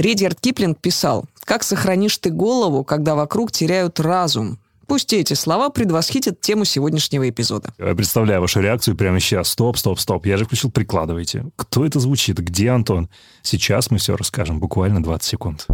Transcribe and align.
Редьярд 0.00 0.40
Киплинг 0.40 0.78
писал, 0.80 1.26
«Как 1.44 1.62
сохранишь 1.62 2.16
ты 2.18 2.30
голову, 2.30 2.84
когда 2.84 3.14
вокруг 3.14 3.52
теряют 3.52 4.00
разум? 4.00 4.58
Пусть 4.86 5.12
эти 5.12 5.34
слова 5.34 5.68
предвосхитят 5.68 6.40
тему 6.40 6.64
сегодняшнего 6.64 7.28
эпизода. 7.28 7.72
Я 7.78 7.94
представляю 7.94 8.40
вашу 8.40 8.60
реакцию 8.60 8.96
прямо 8.96 9.20
сейчас. 9.20 9.50
Стоп, 9.50 9.76
стоп, 9.78 10.00
стоп. 10.00 10.26
Я 10.26 10.36
же 10.36 10.46
включил 10.46 10.70
«Прикладывайте». 10.72 11.44
Кто 11.54 11.84
это 11.86 12.00
звучит? 12.00 12.38
Где 12.38 12.70
Антон? 12.70 13.08
Сейчас 13.42 13.92
мы 13.92 13.98
все 13.98 14.16
расскажем. 14.16 14.58
Буквально 14.58 15.00
20 15.00 15.22
секунд. 15.22 15.66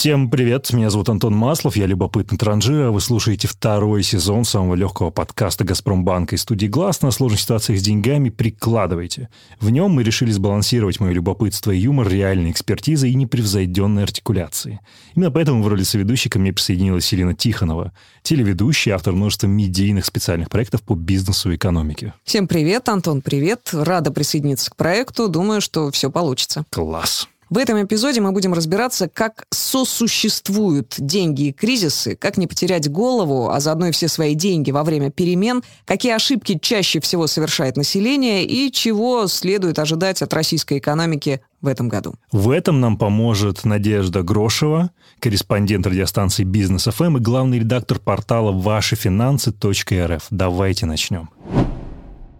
Всем 0.00 0.30
привет, 0.30 0.72
меня 0.72 0.88
зовут 0.88 1.10
Антон 1.10 1.34
Маслов, 1.34 1.76
я 1.76 1.84
любопытный 1.84 2.38
транжир, 2.38 2.86
а 2.86 2.90
вы 2.90 3.02
слушаете 3.02 3.46
второй 3.46 4.02
сезон 4.02 4.46
самого 4.46 4.74
легкого 4.74 5.10
подкаста 5.10 5.62
«Газпромбанка» 5.64 6.36
из 6.36 6.40
студии 6.40 6.68
«Глаз» 6.68 7.02
на 7.02 7.10
сложных 7.10 7.38
ситуациях 7.38 7.78
с 7.78 7.82
деньгами 7.82 8.30
«Прикладывайте». 8.30 9.28
В 9.60 9.68
нем 9.68 9.90
мы 9.90 10.02
решили 10.02 10.30
сбалансировать 10.30 11.00
мое 11.00 11.12
любопытство 11.12 11.70
и 11.70 11.80
юмор 11.80 12.08
реальной 12.08 12.50
экспертизы 12.50 13.10
и 13.10 13.14
непревзойденной 13.14 14.04
артикуляции. 14.04 14.80
Именно 15.16 15.32
поэтому 15.32 15.62
в 15.62 15.68
роли 15.68 15.82
соведущей 15.82 16.30
ко 16.30 16.38
мне 16.38 16.54
присоединилась 16.54 17.12
Елена 17.12 17.34
Тихонова, 17.34 17.92
телеведущая, 18.22 18.94
автор 18.94 19.12
множества 19.12 19.48
медийных 19.48 20.06
специальных 20.06 20.48
проектов 20.48 20.80
по 20.80 20.94
бизнесу 20.94 21.50
и 21.50 21.56
экономике. 21.56 22.14
Всем 22.24 22.48
привет, 22.48 22.88
Антон, 22.88 23.20
привет. 23.20 23.68
Рада 23.74 24.10
присоединиться 24.10 24.70
к 24.70 24.76
проекту. 24.76 25.28
Думаю, 25.28 25.60
что 25.60 25.90
все 25.90 26.10
получится. 26.10 26.64
Класс. 26.70 27.28
В 27.50 27.58
этом 27.58 27.82
эпизоде 27.82 28.20
мы 28.20 28.30
будем 28.30 28.54
разбираться, 28.54 29.08
как 29.08 29.44
сосуществуют 29.50 30.94
деньги 30.98 31.48
и 31.48 31.52
кризисы, 31.52 32.14
как 32.14 32.36
не 32.36 32.46
потерять 32.46 32.88
голову, 32.88 33.50
а 33.50 33.58
заодно 33.58 33.88
и 33.88 33.90
все 33.90 34.06
свои 34.06 34.36
деньги 34.36 34.70
во 34.70 34.84
время 34.84 35.10
перемен, 35.10 35.64
какие 35.84 36.12
ошибки 36.12 36.60
чаще 36.62 37.00
всего 37.00 37.26
совершает 37.26 37.76
население 37.76 38.44
и 38.46 38.70
чего 38.70 39.26
следует 39.26 39.80
ожидать 39.80 40.22
от 40.22 40.32
российской 40.32 40.78
экономики 40.78 41.40
в 41.60 41.66
этом 41.66 41.88
году. 41.88 42.14
В 42.30 42.50
этом 42.50 42.80
нам 42.80 42.96
поможет 42.96 43.64
Надежда 43.64 44.22
Грошева, 44.22 44.92
корреспондент 45.18 45.88
радиостанции 45.88 46.44
«Бизнес 46.44 46.84
ФМ» 46.84 47.16
и 47.16 47.20
главный 47.20 47.58
редактор 47.58 47.98
портала 47.98 48.52
вашефинансы.рф. 48.52 50.26
Давайте 50.30 50.86
начнем. 50.86 51.30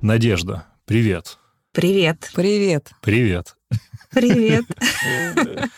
Надежда, 0.00 0.66
привет. 0.86 1.38
Привет. 1.72 2.30
Привет. 2.32 2.90
Привет. 3.02 3.56
Привет. 4.10 4.64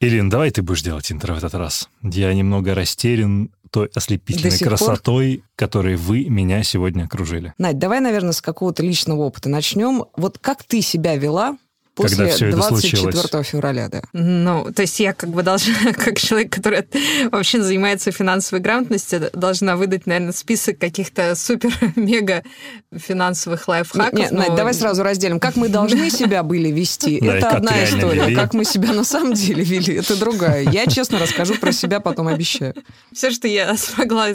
Ирин, 0.00 0.28
давай 0.28 0.50
ты 0.50 0.62
будешь 0.62 0.82
делать 0.82 1.10
интро 1.10 1.34
в 1.34 1.38
этот 1.38 1.54
раз. 1.54 1.88
Я 2.02 2.32
немного 2.32 2.74
растерян 2.74 3.50
той 3.70 3.90
ослепительной 3.94 4.52
сих 4.52 4.68
пор? 4.68 4.78
красотой, 4.78 5.42
которой 5.56 5.96
вы 5.96 6.24
меня 6.26 6.62
сегодня 6.62 7.04
окружили. 7.04 7.52
Надь, 7.58 7.78
давай, 7.78 8.00
наверное, 8.00 8.32
с 8.32 8.40
какого-то 8.40 8.82
личного 8.82 9.20
опыта 9.22 9.48
начнем. 9.48 10.04
Вот 10.16 10.38
как 10.38 10.64
ты 10.64 10.80
себя 10.80 11.16
вела 11.16 11.58
после 11.98 12.16
Когда 12.16 12.32
всё 12.34 12.46
это 12.48 12.56
24 12.56 13.10
случилось? 13.10 13.46
февраля, 13.48 13.88
да? 13.88 14.02
Ну, 14.12 14.68
то 14.72 14.82
есть 14.82 15.00
я 15.00 15.12
как 15.12 15.30
бы 15.30 15.42
должна, 15.42 15.74
как 15.92 16.18
человек, 16.18 16.52
который 16.52 16.84
вообще 17.30 17.60
занимается 17.60 18.12
финансовой 18.12 18.60
грамотностью, 18.62 19.28
должна 19.32 19.76
выдать, 19.76 20.06
наверное, 20.06 20.32
список 20.32 20.78
каких-то 20.78 21.34
супер-мега 21.34 22.44
финансовых 22.96 23.66
лайфхаков. 23.66 24.18
Нет, 24.18 24.30
но- 24.30 24.38
Надь, 24.38 24.54
давай 24.54 24.74
сразу 24.74 25.02
разделим. 25.02 25.40
Как 25.40 25.56
мы 25.56 25.68
должны 25.68 26.08
себя 26.18 26.42
были 26.42 26.70
вести, 26.70 27.16
это 27.16 27.50
одна 27.50 27.84
история. 27.84 28.26
вели. 28.26 28.36
Как 28.36 28.54
мы 28.54 28.64
себя 28.64 28.92
на 28.92 29.04
самом 29.04 29.34
деле 29.34 29.64
вели, 29.64 29.94
это 29.96 30.16
другая. 30.16 30.62
Я 30.62 30.86
честно 30.86 31.18
расскажу 31.18 31.56
про 31.56 31.72
себя, 31.72 31.98
потом 32.00 32.28
обещаю. 32.28 32.74
Все, 33.12 33.30
что 33.30 33.48
я 33.48 33.76
смогла 33.76 34.28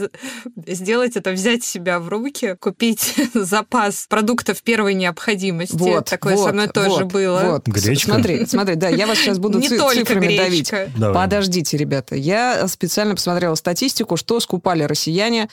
сделать, 0.68 1.16
это 1.16 1.32
взять 1.32 1.64
себя 1.64 2.00
в 2.00 2.10
руки, 2.10 2.56
купить 2.60 3.16
запас 3.34 4.06
продуктов 4.10 4.62
первой 4.62 4.94
необходимости. 4.94 5.76
Вот, 5.76 6.10
Такое 6.10 6.36
вот, 6.36 6.48
со 6.48 6.54
мной 6.54 6.68
тоже 6.68 7.04
вот, 7.04 7.14
было. 7.14 7.42
Вот. 7.44 7.53
Гречка? 7.66 8.12
Смотри, 8.14 8.46
смотри, 8.46 8.76
да, 8.76 8.90
я 8.90 9.08
вас 9.08 9.18
сейчас 9.18 9.40
буду 9.40 9.60
Не 9.60 9.70
ци- 9.70 9.78
цифрами 9.78 10.38
давить. 10.38 10.72
гречка. 10.72 10.92
Давай. 10.98 11.26
Подождите, 11.26 11.78
ребята. 11.78 12.16
Я 12.16 12.68
специально 12.68 13.16
посмотрела 13.16 13.56
статистику, 13.56 14.18
что 14.18 14.40
скупали 14.40 14.84
россияне 14.84 15.50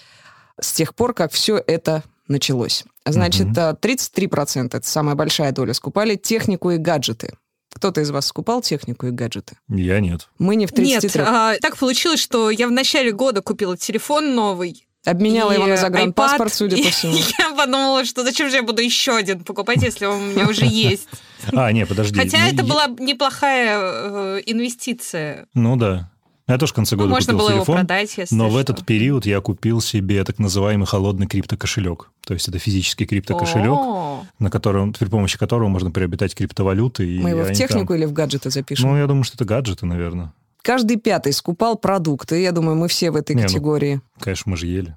с 0.60 0.72
тех 0.72 0.94
пор, 0.94 1.14
как 1.14 1.32
все 1.32 1.62
это 1.66 2.02
началось. 2.28 2.84
Значит, 3.04 3.48
а, 3.56 3.74
33%, 3.74 4.74
это 4.74 4.86
самая 4.86 5.14
большая 5.14 5.52
доля, 5.52 5.74
скупали 5.74 6.16
технику 6.16 6.70
и 6.70 6.76
гаджеты. 6.76 7.34
Кто-то 7.72 8.00
из 8.00 8.10
вас 8.10 8.26
скупал 8.26 8.62
технику 8.62 9.06
и 9.06 9.10
гаджеты? 9.10 9.56
Я 9.68 10.00
нет. 10.00 10.28
Мы 10.38 10.56
не 10.56 10.66
в 10.66 10.72
33. 10.72 11.20
Нет, 11.20 11.28
а, 11.28 11.54
так 11.60 11.76
получилось, 11.76 12.20
что 12.20 12.50
я 12.50 12.66
в 12.66 12.72
начале 12.72 13.12
года 13.12 13.42
купила 13.42 13.76
телефон 13.76 14.34
новый. 14.34 14.86
Обменяла 15.06 15.52
и 15.52 15.54
его 15.54 15.66
на 15.66 15.76
загранпаспорт, 15.76 16.50
iPad, 16.50 16.54
судя 16.54 16.76
по 16.76 16.90
всему. 16.90 17.14
Я 17.38 17.54
подумала, 17.56 18.04
что 18.04 18.22
зачем 18.22 18.50
же 18.50 18.56
я 18.56 18.62
буду 18.62 18.82
еще 18.82 19.16
один 19.16 19.44
покупать, 19.44 19.82
если 19.82 20.04
он 20.04 20.16
у 20.22 20.26
меня 20.26 20.48
уже 20.48 20.66
есть. 20.66 21.08
А, 21.54 21.72
не, 21.72 21.86
подожди. 21.86 22.20
Хотя 22.20 22.36
Ну, 22.38 22.52
это 22.52 22.62
была 22.64 22.86
неплохая 22.98 23.78
э, 23.80 24.42
инвестиция. 24.44 25.46
Ну 25.54 25.76
да. 25.76 26.10
Я 26.46 26.58
тоже 26.58 26.72
в 26.72 26.74
конце 26.74 26.96
Ну, 26.96 27.02
года 27.04 27.14
можно 27.14 27.32
купил 27.32 27.46
было 27.46 27.54
его 27.54 27.64
продать, 27.64 28.18
если 28.18 28.34
Но 28.34 28.50
в 28.50 28.56
этот 28.58 28.84
период 28.84 29.24
я 29.24 29.40
купил 29.40 29.80
себе 29.80 30.22
так 30.24 30.38
называемый 30.38 30.86
холодный 30.86 31.26
криптокошелек. 31.26 32.10
То 32.26 32.34
есть 32.34 32.46
это 32.48 32.58
физический 32.58 33.06
криптокошелек, 33.06 33.70
О, 33.70 34.26
на 34.38 34.50
котором, 34.50 34.92
при 34.92 35.06
помощи 35.08 35.38
которого 35.38 35.68
можно 35.68 35.90
приобретать 35.90 36.34
криптовалюты. 36.34 37.20
Мы 37.22 37.30
его 37.30 37.44
в 37.44 37.52
технику 37.52 37.88
там- 37.88 37.96
или 37.96 38.04
в 38.04 38.12
гаджеты 38.12 38.50
запишем? 38.50 38.90
Ну, 38.90 38.98
я 38.98 39.06
думаю, 39.06 39.24
что 39.24 39.36
это 39.36 39.46
гаджеты, 39.46 39.86
наверное. 39.86 40.34
Каждый 40.62 40.96
пятый 40.96 41.32
скупал 41.32 41.76
продукты. 41.76 42.40
Я 42.40 42.52
думаю, 42.52 42.76
мы 42.76 42.88
все 42.88 43.10
в 43.10 43.16
этой 43.16 43.34
Не, 43.34 43.42
ну, 43.42 43.48
категории. 43.48 44.00
Конечно, 44.20 44.50
мы 44.50 44.56
же 44.56 44.66
ели. 44.66 44.96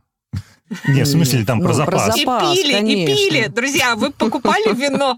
Не, 0.87 1.03
в 1.03 1.07
смысле, 1.07 1.45
там 1.45 1.59
Ну, 1.59 1.65
про 1.65 1.85
про 1.85 1.97
запас. 1.99 2.17
И 2.17 2.19
Запас, 2.25 2.57
пили, 2.57 2.73
конечно. 2.73 3.11
и 3.11 3.15
пили. 3.29 3.47
Друзья, 3.47 3.95
вы 3.95 4.11
покупали 4.11 4.73
вино? 4.75 5.17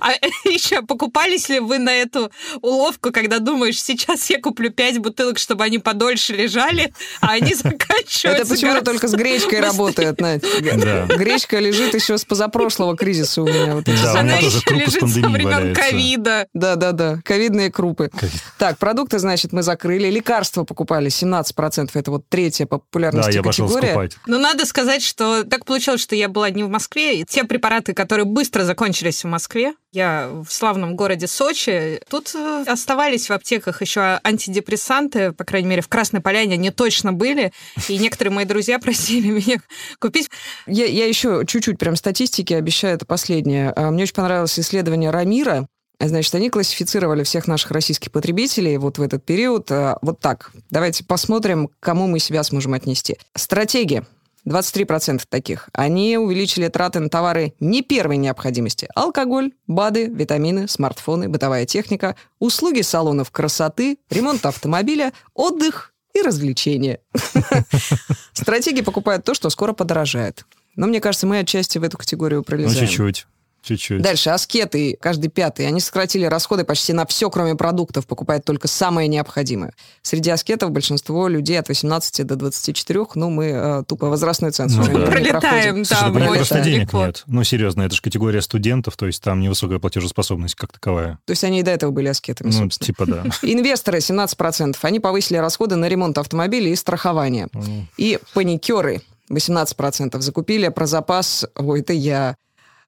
А 0.00 0.12
еще 0.44 0.82
покупались 0.82 1.48
ли 1.48 1.60
вы 1.60 1.78
на 1.78 1.90
эту 1.94 2.30
уловку, 2.62 3.12
когда 3.12 3.38
думаешь, 3.38 3.80
сейчас 3.82 4.28
я 4.30 4.40
куплю 4.40 4.70
пять 4.70 4.98
бутылок, 4.98 5.38
чтобы 5.38 5.64
они 5.64 5.78
подольше 5.78 6.34
лежали, 6.34 6.92
а 7.20 7.32
они 7.32 7.54
заканчиваются 7.54 8.28
Это 8.28 8.46
почему-то 8.46 8.84
только 8.84 9.08
с 9.08 9.12
гречкой 9.12 9.60
работает, 9.60 10.20
Надь. 10.20 10.42
Да. 10.76 11.06
Гречка 11.06 11.58
лежит 11.58 11.94
еще 11.94 12.18
с 12.18 12.24
позапрошлого 12.24 12.96
кризиса 12.96 13.42
у 13.42 13.46
меня. 13.46 13.74
Вот 13.74 13.88
эти 13.88 14.02
Да, 14.02 14.20
Она 14.20 14.36
еще 14.36 14.60
лежит 14.74 15.00
со 15.00 15.06
времен 15.28 15.74
ковида. 15.74 16.46
Да, 16.54 16.76
да, 16.76 16.92
да. 16.92 17.18
Ковидные 17.24 17.70
крупы. 17.70 18.10
Так, 18.58 18.78
продукты, 18.78 19.18
значит, 19.18 19.52
мы 19.52 19.62
закрыли. 19.62 20.08
Лекарства 20.10 20.64
покупали 20.64 21.08
17%. 21.08 21.90
Это 21.94 22.10
вот 22.10 22.28
третья 22.28 22.66
по 22.66 22.76
Да, 22.76 22.82
популярности 22.84 23.34
я 23.36 23.42
пошел 23.42 23.66
категория. 23.66 23.88
скупать. 23.92 24.16
Но 24.26 24.38
надо 24.38 24.64
сказать, 24.64 25.02
что 25.02 25.44
так 25.44 25.64
получилось, 25.64 26.00
что 26.00 26.16
я 26.16 26.28
была 26.28 26.50
не 26.50 26.62
в 26.62 26.68
Москве. 26.68 27.20
И 27.20 27.24
те 27.24 27.44
препараты, 27.44 27.92
которые 27.92 28.24
быстро 28.24 28.64
закончились 28.64 29.22
в 29.22 29.28
Москве, 29.28 29.74
я 29.92 30.28
в 30.28 30.52
славном 30.52 30.96
городе 30.96 31.26
Сочи, 31.26 32.00
тут 32.08 32.34
э, 32.34 32.64
оставались 32.66 33.28
в 33.28 33.32
аптеках 33.32 33.80
еще 33.80 34.18
антидепрессанты, 34.24 35.32
по 35.32 35.44
крайней 35.44 35.68
мере, 35.68 35.82
в 35.82 35.88
Красной 35.88 36.20
Поляне 36.20 36.54
они 36.54 36.70
точно 36.70 37.12
были. 37.12 37.52
И 37.88 37.98
некоторые 37.98 38.32
мои 38.32 38.44
друзья 38.44 38.78
просили 38.78 39.28
меня 39.30 39.58
купить. 40.00 40.30
Я, 40.66 40.86
я 40.86 41.06
еще 41.06 41.44
чуть-чуть 41.46 41.78
прям 41.78 41.94
статистики 41.94 42.54
обещаю, 42.54 42.96
это 42.96 43.06
последнее. 43.06 43.72
А, 43.76 43.90
Мне 43.90 44.04
очень 44.04 44.14
понравилось 44.14 44.58
исследование 44.58 45.10
Рамира. 45.10 45.68
Значит, 46.00 46.34
они 46.34 46.50
классифицировали 46.50 47.22
всех 47.22 47.46
наших 47.46 47.70
российских 47.70 48.10
потребителей 48.12 48.76
вот 48.78 48.98
в 48.98 49.02
этот 49.02 49.24
период. 49.24 49.70
а, 49.70 49.98
Вот 50.02 50.20
так. 50.20 50.50
Давайте 50.70 51.04
посмотрим, 51.04 51.68
к 51.68 51.72
кому 51.80 52.06
мы 52.06 52.18
себя 52.18 52.42
сможем 52.42 52.74
отнести. 52.74 53.16
Стратегия. 53.34 54.04
23% 54.46 55.22
таких. 55.26 55.70
Они 55.72 56.18
увеличили 56.18 56.68
траты 56.68 57.00
на 57.00 57.08
товары 57.08 57.54
не 57.60 57.80
первой 57.80 58.18
необходимости. 58.18 58.86
Алкоголь, 58.94 59.52
БАДы, 59.66 60.06
витамины, 60.08 60.68
смартфоны, 60.68 61.30
бытовая 61.30 61.64
техника, 61.64 62.14
услуги 62.40 62.82
салонов 62.82 63.30
красоты, 63.30 63.96
ремонт 64.10 64.44
автомобиля, 64.44 65.14
отдых 65.32 65.94
и 66.12 66.20
развлечения. 66.20 67.00
Стратеги 68.32 68.82
покупают 68.82 69.24
то, 69.24 69.32
что 69.34 69.48
скоро 69.50 69.72
подорожает. 69.72 70.44
Но 70.76 70.86
мне 70.86 71.00
кажется, 71.00 71.26
мы 71.26 71.38
отчасти 71.38 71.78
в 71.78 71.82
эту 71.82 71.96
категорию 71.98 72.40
Ну, 72.40 72.44
пролезаем. 72.44 72.86
чуть-чуть. 72.86 73.26
Чуть-чуть. 73.64 74.02
Дальше, 74.02 74.30
аскеты, 74.30 74.96
каждый 75.00 75.28
пятый, 75.28 75.66
они 75.66 75.80
сократили 75.80 76.24
расходы 76.26 76.64
почти 76.64 76.92
на 76.92 77.06
все, 77.06 77.30
кроме 77.30 77.54
продуктов, 77.54 78.06
покупают 78.06 78.44
только 78.44 78.68
самое 78.68 79.08
необходимое. 79.08 79.72
Среди 80.02 80.30
аскетов 80.30 80.70
большинство 80.70 81.28
людей 81.28 81.58
от 81.58 81.68
18 81.68 82.26
до 82.26 82.36
24, 82.36 83.00
ну, 83.14 83.30
мы 83.30 83.44
э, 83.46 83.82
тупо 83.88 84.06
возрастной 84.06 84.50
ценз 84.50 84.74
Ну 84.74 84.82
уже 84.82 84.92
да. 84.92 84.98
не 84.98 85.06
Пролетаем, 85.06 85.40
проходим. 85.40 85.82
да, 85.82 85.84
Слушай, 85.96 86.10
у 86.10 86.18
них 86.18 86.28
мы 86.28 86.36
просто 86.36 86.60
денег 86.60 86.80
легко. 86.82 87.06
нет. 87.06 87.22
Ну, 87.26 87.44
серьезно, 87.44 87.82
это 87.82 87.94
же 87.94 88.02
категория 88.02 88.42
студентов, 88.42 88.96
то 88.96 89.06
есть 89.06 89.22
там 89.22 89.40
невысокая 89.40 89.78
платежеспособность 89.78 90.54
как 90.56 90.72
таковая. 90.72 91.18
То 91.24 91.30
есть 91.30 91.42
они 91.44 91.60
и 91.60 91.62
до 91.62 91.70
этого 91.70 91.90
были 91.90 92.08
аскетами, 92.08 92.48
Ну, 92.48 92.52
собственно. 92.52 92.86
типа 92.86 93.06
да. 93.06 93.22
Инвесторы 93.42 93.98
17%, 93.98 94.76
они 94.82 95.00
повысили 95.00 95.38
расходы 95.38 95.76
на 95.76 95.88
ремонт 95.88 96.18
автомобилей 96.18 96.72
и 96.72 96.76
страхование. 96.76 97.48
Ну, 97.54 97.86
И 97.96 98.18
паникеры 98.34 99.00
18% 99.30 100.20
закупили 100.20 100.68
про 100.68 100.86
запас, 100.86 101.46
ой, 101.56 101.80
это 101.80 101.92
я, 101.92 102.36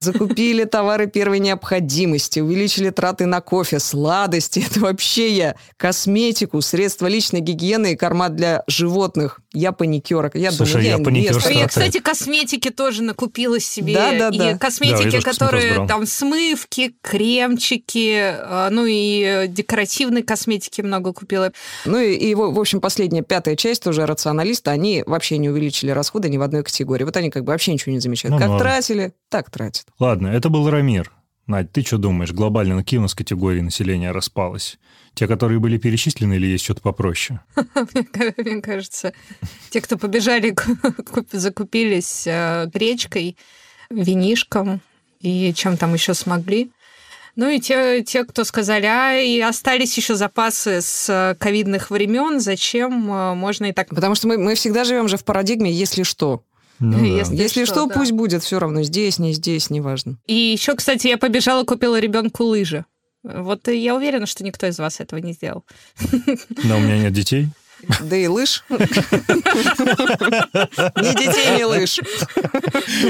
закупили 0.01 0.65
товары 0.65 1.07
первой 1.07 1.39
необходимости, 1.39 2.41
увеличили 2.41 2.91
траты 2.91 3.27
на 3.27 3.41
кофе, 3.41 3.79
сладости. 3.79 4.65
Это 4.71 4.81
вообще 4.81 5.37
я. 5.37 5.57
Косметику, 5.77 6.61
средства 6.61 7.07
личной 7.07 7.41
гигиены 7.41 7.93
и 7.93 7.97
корма 7.97 8.29
для 8.29 8.63
животных. 8.67 9.41
Я 9.57 9.73
паникер. 9.73 10.31
Я 10.35 10.53
Слушай, 10.53 10.73
думаю, 10.73 10.87
я 10.87 10.97
я 10.97 10.99
паникер. 10.99 11.53
Я, 11.53 11.67
кстати, 11.67 11.99
косметики 11.99 12.69
тоже 12.69 13.03
накупила 13.03 13.59
себе. 13.59 13.95
Да, 13.95 14.11
да, 14.11 14.29
и 14.29 14.39
да. 14.39 14.45
Да, 14.45 14.51
я 14.51 14.59
косметики, 14.59 15.21
косметос 15.21 15.39
которые 15.39 15.87
там 15.87 16.05
смывки, 16.07 16.95
кремчики, 17.01 18.35
э, 18.39 18.69
ну 18.71 18.85
и 18.85 19.23
э, 19.23 19.47
декоративной 19.49 20.23
косметики 20.23 20.83
много 20.83 21.15
купила. 21.15 21.53
Ну 21.87 21.99
и, 21.99 22.15
и, 22.15 22.35
в 22.35 22.59
общем, 22.61 22.83
последняя, 22.83 23.23
пятая 23.23 23.57
часть 23.57 23.83
тоже 23.83 24.05
рационалиста, 24.05 24.73
они 24.73 25.03
вообще 25.07 25.39
не 25.39 25.49
увеличили 25.49 25.91
расходы 25.91 26.29
ни 26.29 26.37
в 26.37 26.43
одной 26.43 26.63
категории. 26.63 27.05
Вот 27.05 27.17
они 27.17 27.31
как 27.31 27.45
бы 27.45 27.53
вообще 27.53 27.73
ничего 27.73 27.93
не 27.93 28.01
замечают. 28.01 28.35
Ну 28.35 28.39
как 28.39 28.51
ладно. 28.51 28.63
тратили, 28.63 29.15
так 29.31 29.51
тратят. 29.51 29.87
Ладно, 29.99 30.29
это 30.29 30.51
был 30.51 30.69
Рамир. 30.69 31.11
Надь, 31.47 31.71
ты 31.71 31.83
что 31.83 31.99
думаешь, 31.99 32.33
глобально 32.33 32.75
на 32.77 32.83
какие 32.83 32.99
у 32.99 33.03
нас 33.03 33.15
категории 33.15 33.61
населения 33.61 34.11
распалось? 34.11 34.79
Те, 35.15 35.27
которые 35.29 35.61
были 35.61 35.79
перечислены, 35.79 36.35
или 36.35 36.47
есть 36.47 36.65
что-то 36.65 36.81
попроще? 36.83 37.41
Мне 37.57 38.05
ка- 38.05 38.35
Мне 38.37 38.61
кажется, 38.61 39.13
те, 39.71 39.81
кто 39.81 39.97
побежали, 39.97 40.51
куп- 41.13 41.29
закупились 41.33 42.25
э, 42.27 42.67
гречкой, 42.73 43.37
винишком 43.91 44.81
и 45.21 45.53
чем 45.55 45.77
там 45.77 45.95
еще 45.95 46.15
смогли. 46.15 46.71
Ну 47.37 47.49
и 47.51 47.61
те, 47.61 48.03
те, 48.03 48.25
кто 48.25 48.45
сказали, 48.45 48.87
а 48.87 49.15
и 49.15 49.39
остались 49.41 49.97
еще 49.97 50.17
запасы 50.17 50.81
с 50.81 51.09
э, 51.09 51.37
ковидных 51.39 51.91
времен, 51.91 52.41
зачем 52.41 53.13
э, 53.13 53.35
можно 53.35 53.67
и 53.67 53.73
так... 53.73 53.89
Потому 53.91 54.15
что 54.15 54.27
мы, 54.27 54.39
мы 54.39 54.55
всегда 54.55 54.85
живем 54.85 55.07
же 55.07 55.17
в 55.17 55.25
парадигме 55.25 55.71
«если 55.71 56.03
что». 56.03 56.43
Ну 56.79 56.99
да. 56.99 57.05
Если 57.05 57.37
Если 57.37 57.65
что, 57.65 57.75
что, 57.75 57.87
да. 57.87 57.95
пусть 57.95 58.13
будет 58.13 58.43
все 58.43 58.59
равно 58.59 58.83
здесь, 58.83 59.19
не 59.19 59.33
здесь, 59.33 59.71
неважно. 59.71 60.19
И 60.27 60.35
еще, 60.35 60.75
кстати, 60.75 61.07
я 61.07 61.19
побежала, 61.19 61.65
купила 61.65 61.99
ребенку 61.99 62.45
лыжи. 62.45 62.85
Вот 63.23 63.67
я 63.69 63.97
уверена, 63.97 64.27
что 64.27 64.45
никто 64.45 64.67
из 64.67 64.79
вас 64.79 65.01
этого 65.01 65.19
не 65.19 65.33
сделал. 65.33 65.65
Но 66.65 66.77
у 66.77 66.81
меня 66.81 66.99
нет 66.99 67.13
детей. 67.13 67.49
Да 68.01 68.17
и 68.17 68.27
лыж. 68.27 68.65
Ни 68.69 68.79
детей, 71.19 71.59
ни 71.59 71.63
лыж. 71.65 72.01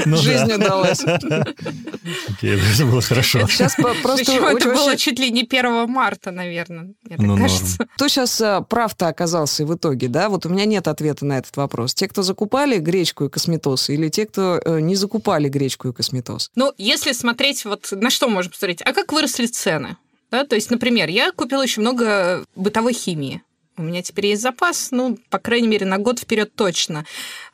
Ну. 0.05 0.17
Жизнь 0.17 0.51
удалась. 0.53 1.03
Окей, 1.03 2.59
это 2.59 2.85
было 2.85 3.01
хорошо. 3.01 3.47
Сейчас 3.47 3.75
просто 4.03 4.31
это 4.33 4.69
было 4.73 4.95
чуть 4.97 5.19
ли 5.19 5.31
не 5.31 5.41
1 5.43 5.89
марта, 5.89 6.31
наверное, 6.31 6.93
мне 7.03 7.17
так 7.17 7.25
Ну, 7.25 7.37
кажется. 7.37 7.87
Кто 7.95 8.07
сейчас 8.07 8.41
прав-то 8.69 9.07
оказался 9.07 9.65
в 9.65 9.75
итоге, 9.75 10.07
да? 10.07 10.29
Вот 10.29 10.45
у 10.45 10.49
меня 10.49 10.65
нет 10.65 10.87
ответа 10.87 11.25
на 11.25 11.37
этот 11.39 11.55
вопрос. 11.57 11.93
Те, 11.93 12.07
кто 12.07 12.21
закупали 12.21 12.77
гречку 12.77 13.25
и 13.25 13.29
косметоз, 13.29 13.89
или 13.89 14.09
те, 14.09 14.25
кто 14.25 14.59
э, 14.63 14.79
не 14.79 14.95
закупали 14.95 15.49
гречку 15.49 15.89
и 15.89 15.93
косметоз? 15.93 16.51
Ну, 16.55 16.73
если 16.77 17.11
смотреть, 17.13 17.65
вот 17.65 17.89
на 17.91 18.09
что 18.09 18.27
можно 18.29 18.51
посмотреть? 18.51 18.81
А 18.83 18.93
как 18.93 19.11
выросли 19.13 19.47
цены? 19.47 19.97
Да, 20.29 20.45
то 20.45 20.55
есть, 20.55 20.69
например, 20.71 21.07
я 21.09 21.31
купила 21.31 21.61
очень 21.61 21.81
много 21.81 22.43
бытовой 22.55 22.93
химии. 22.93 23.41
У 23.77 23.83
меня 23.83 24.01
теперь 24.01 24.27
есть 24.27 24.41
запас, 24.41 24.89
ну, 24.91 25.17
по 25.29 25.37
крайней 25.37 25.67
мере, 25.67 25.85
на 25.85 25.99
год 25.99 26.19
вперед 26.19 26.53
точно. 26.55 27.05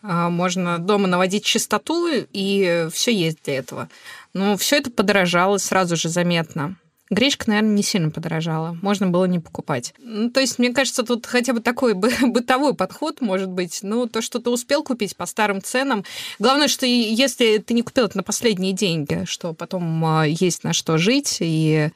А, 0.02 0.30
Можно 0.30 0.80
дома 0.80 1.08
наводить 1.08 1.44
чистоту, 1.44 2.08
и 2.10 2.88
все 2.92 3.14
есть 3.14 3.44
для 3.44 3.58
этого. 3.58 3.90
Но 4.34 4.56
все 4.56 4.78
это 4.78 4.90
подорожало 4.90 5.58
сразу 5.58 5.98
же 5.98 6.08
заметно. 6.08 6.78
Гречка, 7.10 7.50
наверное, 7.50 7.74
не 7.76 7.84
сильно 7.84 8.10
подорожала. 8.10 8.78
Можно 8.82 9.08
было 9.08 9.26
не 9.26 9.40
покупать. 9.40 9.94
Ну, 10.00 10.30
то 10.32 10.40
есть, 10.40 10.58
мне 10.58 10.74
кажется, 10.74 11.04
тут 11.04 11.26
хотя 11.26 11.54
бы 11.54 11.60
такой 11.60 11.94
бы- 11.94 12.12
бытовой 12.22 12.74
подход 12.74 13.20
может 13.22 13.50
быть. 13.50 13.80
Ну, 13.84 14.08
то, 14.08 14.22
что 14.22 14.40
ты 14.40 14.50
успел 14.50 14.84
купить 14.84 15.16
по 15.16 15.26
старым 15.26 15.62
ценам. 15.62 16.06
Главное, 16.40 16.70
что 16.70 16.86
если 16.86 17.58
ты 17.58 17.74
не 17.74 17.82
купил 17.84 18.06
это 18.06 18.18
на 18.18 18.24
последние 18.24 18.74
деньги, 18.74 19.26
что 19.26 19.54
потом 19.54 20.04
а, 20.06 20.24
есть 20.24 20.64
на 20.64 20.74
что 20.74 20.98
жить, 20.98 21.38
и 21.42 21.90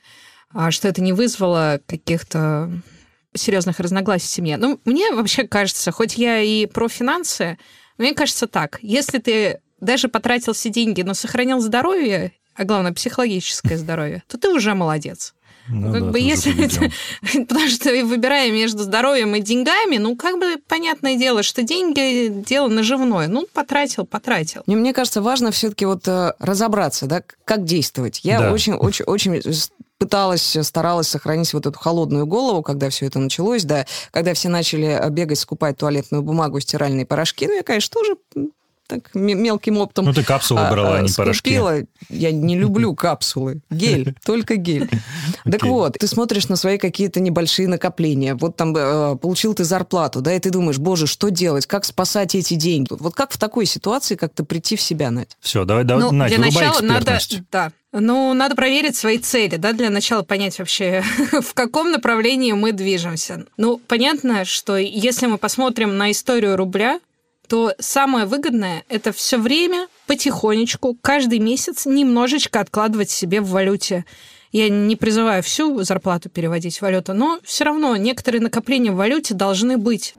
а, 0.54 0.72
что 0.72 0.88
это 0.88 1.02
не 1.02 1.14
вызвало 1.14 1.80
каких-то 1.88 2.70
серьезных 3.36 3.80
разногласий 3.80 4.28
в 4.28 4.32
семье. 4.32 4.58
Ну, 4.58 4.80
мне 4.86 5.12
вообще 5.12 5.48
кажется, 5.48 5.92
хоть 5.92 6.18
я 6.18 6.42
и 6.42 6.66
про 6.66 6.88
финансы, 6.88 7.58
но 7.98 8.06
мне 8.06 8.14
кажется 8.14 8.48
так, 8.48 8.80
если 8.82 9.20
ты 9.20 9.60
даже 9.80 10.08
потратил 10.08 10.54
все 10.54 10.70
деньги, 10.70 11.02
но 11.02 11.14
сохранил 11.14 11.60
здоровье, 11.60 12.32
а 12.56 12.64
главное, 12.64 12.94
психологическое 12.94 13.78
здоровье, 13.78 14.24
то 14.28 14.38
ты 14.38 14.50
уже 14.50 14.74
молодец. 14.74 15.34
Ну 15.70 15.92
как 15.92 16.02
да, 16.02 16.12
бы 16.12 16.20
если. 16.20 16.54
Потому 17.46 17.68
что 17.68 17.90
выбирая 18.06 18.52
между 18.52 18.84
здоровьем 18.84 19.36
и 19.36 19.42
деньгами, 19.42 19.98
ну, 19.98 20.16
как 20.16 20.40
бы 20.40 20.56
понятное 20.66 21.18
дело, 21.18 21.44
что 21.44 21.62
деньги– 21.62 22.28
дело 22.48 22.70
наживное. 22.70 23.28
Ну, 23.28 23.48
потратил, 23.54 24.06
потратил. 24.06 24.64
Мне, 24.66 24.78
мне 24.78 24.94
кажется, 24.94 25.22
важно 25.22 25.52
все-таки 25.52 25.86
вот 25.86 26.08
э, 26.08 26.34
разобраться, 26.40 27.06
да, 27.06 27.22
как 27.44 27.66
действовать. 27.66 28.22
Я 28.24 28.40
Да. 28.40 28.54
очень, 28.54 28.74
очень, 28.74 29.06
очень 29.06 29.42
пыталась, 29.98 30.56
э, 30.56 30.64
старалась 30.64 31.08
сохранить 31.08 31.54
вот 31.54 31.66
эту 31.66 31.78
холодную 31.78 32.26
голову, 32.26 32.62
когда 32.64 32.90
все 32.90 33.08
это 33.08 33.20
началось, 33.20 33.64
да, 33.64 33.86
когда 34.12 34.34
все 34.34 34.50
начали 34.50 34.88
э, 34.88 35.10
бегать, 35.10 35.40
скупать 35.40 35.78
туалетную 35.78 36.24
бумагу, 36.24 36.60
стиральные 36.60 37.06
порошки. 37.06 37.48
Ну, 37.48 37.56
я, 37.56 37.64
конечно, 37.64 37.94
тоже 37.94 38.18
так 38.88 39.14
мелким 39.14 39.78
оптом 39.78 40.06
Ну, 40.06 40.14
ты 40.14 40.24
капсулы 40.24 40.62
а, 40.62 40.72
брала, 40.72 40.96
а 40.96 40.98
а, 41.00 41.02
не 41.02 41.10
порошки. 41.10 41.40
скупила. 41.40 41.76
Я 42.10 42.32
не 42.32 42.58
люблю 42.58 42.96
капсулы. 42.96 43.62
Гель, 43.70 44.16
только 44.26 44.56
гель. 44.56 44.90
Так 45.44 45.64
вот, 45.64 45.98
ты 46.00 46.08
смотришь 46.08 46.48
на 46.48 46.56
свои 46.56 46.78
какие-то 46.78 47.20
небольшие 47.20 47.68
накопления. 47.68 48.36
Вот 48.36 48.56
там 48.56 48.76
э, 48.76 49.18
получил 49.18 49.54
ты 49.54 49.64
зарплату, 49.64 50.22
да, 50.22 50.34
и 50.34 50.40
ты 50.40 50.50
думаешь, 50.50 50.78
боже, 50.78 51.08
что 51.08 51.30
делать, 51.30 51.68
как 51.68 51.86
спасать 51.86 52.36
эти 52.36 52.56
деньги? 52.56 52.88
Вот 52.92 53.14
как 53.14 53.32
в 53.32 53.38
такой 53.38 53.66
ситуации 53.66 54.16
как-то 54.16 54.44
прийти 54.44 54.76
в 54.76 54.82
себя, 54.82 55.12
Надь? 55.12 55.38
Все, 55.40 55.66
давай, 55.66 55.84
давай, 55.84 56.04
Ну, 56.04 56.12
Надь, 56.12 56.30
для 56.30 56.40
начала 56.40 56.82
надо, 56.82 57.20
да, 57.52 57.72
ну, 57.94 58.34
надо 58.34 58.56
проверить 58.56 58.96
свои 58.96 59.18
цели, 59.18 59.56
да, 59.56 59.74
для 59.74 59.90
начала 59.90 60.22
понять 60.22 60.60
вообще, 60.60 61.04
в 61.42 61.54
каком 61.54 61.92
направлении 61.92 62.52
мы 62.52 62.72
движемся. 62.72 63.46
Ну, 63.58 63.82
понятно, 63.88 64.46
что 64.46 64.78
если 64.78 65.28
мы 65.28 65.38
посмотрим 65.38 65.98
на 65.98 66.12
историю 66.12 66.58
рубля, 66.58 67.00
то 67.48 67.74
самое 67.80 68.26
выгодное– 68.26 68.84
это 68.90 69.12
все 69.12 69.38
время 69.38 69.88
потихонечку, 70.06 70.98
каждый 71.02 71.40
месяц 71.40 71.86
немножечко 71.86 72.60
откладывать 72.60 73.10
себе 73.10 73.42
в 73.42 73.50
валюте. 73.50 74.06
Я 74.52 74.70
не 74.70 74.96
призываю 74.96 75.44
всю 75.44 75.84
зарплату 75.84 76.30
переводить 76.30 76.78
в 76.78 76.82
валюту, 76.82 77.14
но 77.14 77.40
все 77.44 77.66
равно 77.66 77.96
некоторые 77.96 78.42
накопления 78.42 78.92
в 78.92 78.96
валюте 78.96 79.34
должны 79.34 79.78
быть. 79.78 80.16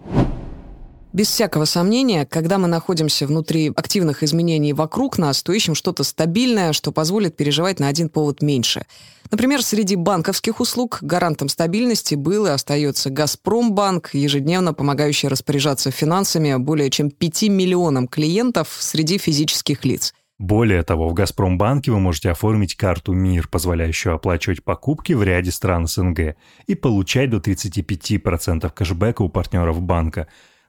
Без 1.18 1.26
всякого 1.26 1.64
сомнения, 1.64 2.24
когда 2.26 2.58
мы 2.58 2.68
находимся 2.68 3.26
внутри 3.26 3.72
активных 3.74 4.22
изменений 4.22 4.72
вокруг 4.72 5.18
нас, 5.18 5.42
то 5.42 5.52
ищем 5.52 5.74
что-то 5.74 6.04
стабильное, 6.04 6.72
что 6.72 6.92
позволит 6.92 7.36
переживать 7.36 7.80
на 7.80 7.88
один 7.88 8.08
повод 8.08 8.40
меньше. 8.40 8.86
Например, 9.32 9.60
среди 9.60 9.96
банковских 9.96 10.60
услуг 10.60 10.98
гарантом 11.02 11.48
стабильности 11.48 12.14
был 12.14 12.46
и 12.46 12.50
остается 12.50 13.10
«Газпромбанк», 13.10 14.10
ежедневно 14.12 14.74
помогающий 14.74 15.26
распоряжаться 15.26 15.90
финансами 15.90 16.54
более 16.54 16.88
чем 16.88 17.10
5 17.10 17.48
миллионам 17.48 18.06
клиентов 18.06 18.76
среди 18.78 19.18
физических 19.18 19.84
лиц. 19.84 20.14
Более 20.38 20.84
того, 20.84 21.08
в 21.08 21.14
«Газпромбанке» 21.14 21.90
вы 21.90 21.98
можете 21.98 22.30
оформить 22.30 22.76
карту 22.76 23.12
«Мир», 23.12 23.48
позволяющую 23.48 24.14
оплачивать 24.14 24.62
покупки 24.62 25.14
в 25.14 25.24
ряде 25.24 25.50
стран 25.50 25.88
СНГ 25.88 26.36
и 26.68 26.76
получать 26.76 27.30
до 27.30 27.38
35% 27.38 28.70
кэшбэка 28.72 29.22
у 29.22 29.28
партнеров 29.28 29.82
банка. 29.82 30.28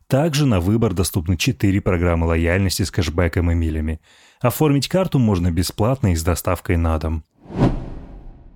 Также 0.09 0.47
на 0.47 0.59
выбор 0.59 0.95
доступны 0.95 1.37
4 1.37 1.81
программы 1.81 2.25
лояльности 2.25 2.81
с 2.81 2.89
кэшбэком 2.89 3.51
и 3.51 3.53
милями. 3.53 4.01
Оформить 4.41 4.87
карту 4.87 5.19
можно 5.19 5.51
бесплатно 5.51 6.13
и 6.13 6.15
с 6.15 6.23
доставкой 6.23 6.77
на 6.77 6.97
дом. 6.97 7.23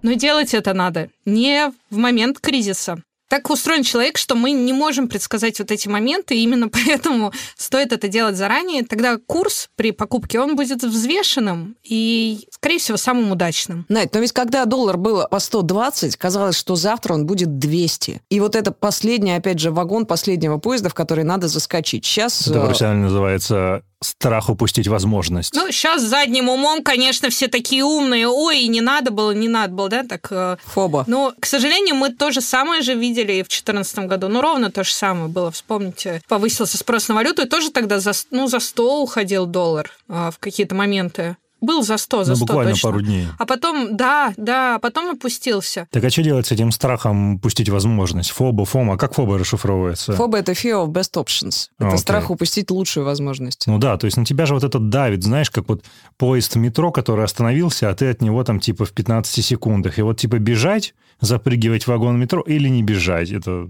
Но 0.01 0.13
делать 0.13 0.55
это 0.55 0.73
надо 0.73 1.09
не 1.25 1.71
в 1.91 1.97
момент 1.97 2.39
кризиса. 2.39 3.03
Так 3.33 3.49
устроен 3.49 3.81
человек, 3.81 4.19
что 4.19 4.35
мы 4.35 4.51
не 4.51 4.73
можем 4.73 5.07
предсказать 5.07 5.57
вот 5.57 5.71
эти 5.71 5.87
моменты, 5.87 6.35
и 6.35 6.43
именно 6.43 6.69
поэтому 6.85 7.33
стоит 7.57 7.91
это 7.91 8.07
делать 8.07 8.35
заранее. 8.35 8.83
Тогда 8.83 9.17
курс 9.17 9.69
при 9.75 9.89
покупке, 9.89 10.39
он 10.39 10.55
будет 10.55 10.83
взвешенным 10.83 11.75
и, 11.81 12.47
скорее 12.51 12.77
всего, 12.77 12.95
самым 12.95 13.31
удачным. 13.31 13.87
Надь, 13.89 14.13
но 14.13 14.19
ведь 14.19 14.33
когда 14.33 14.65
доллар 14.65 14.97
был 14.97 15.27
по 15.27 15.39
120, 15.39 16.15
казалось, 16.15 16.55
что 16.55 16.75
завтра 16.75 17.15
он 17.15 17.25
будет 17.25 17.57
200. 17.57 18.21
И 18.29 18.39
вот 18.39 18.55
это 18.55 18.71
последний, 18.71 19.33
опять 19.33 19.57
же, 19.57 19.71
вагон 19.71 20.05
последнего 20.05 20.59
поезда, 20.59 20.89
в 20.89 20.93
который 20.93 21.23
надо 21.23 21.47
заскочить. 21.47 22.05
Сейчас... 22.05 22.45
Это 22.45 22.59
э, 22.59 22.65
профессионально 22.67 23.05
называется 23.05 23.81
страх 24.03 24.49
упустить 24.49 24.87
возможность. 24.87 25.53
Ну, 25.53 25.71
сейчас 25.71 26.01
задним 26.01 26.49
умом, 26.49 26.83
конечно, 26.83 27.29
все 27.29 27.47
такие 27.47 27.83
умные. 27.83 28.27
Ой, 28.27 28.67
не 28.67 28.81
надо 28.81 29.11
было, 29.11 29.31
не 29.31 29.47
надо 29.47 29.73
было, 29.73 29.89
да, 29.89 30.03
так... 30.03 30.27
э, 30.31 30.57
Фоба. 30.65 31.03
Но, 31.07 31.33
к 31.39 31.45
сожалению, 31.45 31.95
мы 31.95 32.09
то 32.09 32.31
же 32.31 32.41
самое 32.41 32.81
же 32.81 32.93
видели 32.93 33.33
и 33.33 33.43
в 33.43 33.47
2014 33.47 33.99
году. 33.99 34.27
Ну, 34.27 34.41
ровно 34.41 34.71
то 34.71 34.83
же 34.83 34.93
самое 34.93 35.27
было. 35.27 35.51
Вспомните, 35.51 36.21
повысился 36.27 36.77
спрос 36.77 37.07
на 37.07 37.15
валюту, 37.15 37.43
и 37.43 37.47
тоже 37.47 37.71
тогда 37.71 37.99
за, 37.99 38.11
ну, 38.31 38.47
за 38.47 38.59
100 38.59 39.01
уходил 39.01 39.45
доллар 39.45 39.91
а, 40.07 40.31
в 40.31 40.39
какие-то 40.39 40.75
моменты. 40.75 41.37
Был 41.63 41.83
за 41.83 41.97
100, 41.97 42.23
за 42.23 42.31
Ну, 42.31 42.35
100 42.35 42.45
буквально 42.45 42.71
точно. 42.71 42.89
пару 42.89 43.01
дней. 43.01 43.27
А 43.37 43.45
потом, 43.45 43.95
да, 43.97 44.33
да, 44.37 44.75
а 44.75 44.79
потом 44.79 45.09
опустился. 45.11 45.87
Так 45.91 46.03
а 46.03 46.09
что 46.09 46.21
делать 46.21 46.47
с 46.47 46.51
этим 46.51 46.71
страхом 46.71 47.35
упустить 47.35 47.69
возможность? 47.69 48.31
Фоба, 48.31 48.65
фома, 48.65 48.97
как 48.97 49.13
фоба 49.13 49.37
расшифровывается? 49.37 50.13
Фоба— 50.13 50.37
это 50.39 50.51
fear 50.51 50.85
of 50.85 50.87
best 50.91 51.13
options. 51.13 51.69
Это 51.79 51.87
Окей. 51.89 51.99
страх 51.99 52.29
упустить 52.29 52.69
лучшую 52.71 53.05
возможность. 53.05 53.65
Ну 53.67 53.77
да, 53.79 53.97
то 53.97 54.05
есть 54.05 54.17
на 54.17 54.25
тебя 54.25 54.45
же 54.45 54.53
вот 54.53 54.63
это 54.63 54.79
давит, 54.79 55.23
знаешь, 55.23 55.49
как 55.49 55.69
вот 55.69 55.83
поезд 56.17 56.55
в 56.55 56.57
метро, 56.57 56.91
который 56.91 57.25
остановился, 57.25 57.89
а 57.89 57.95
ты 57.95 58.09
от 58.09 58.21
него 58.21 58.43
там 58.43 58.59
типа 58.59 58.85
в 58.85 58.91
15 58.91 59.43
секундах. 59.43 59.99
И 59.99 60.01
вот 60.01 60.17
типа 60.19 60.39
бежать, 60.39 60.93
запрыгивать 61.21 61.83
в 61.83 61.87
вагон 61.87 62.19
метро 62.19 62.41
или 62.41 62.67
не 62.69 62.83
бежать. 62.83 63.31
Это... 63.31 63.69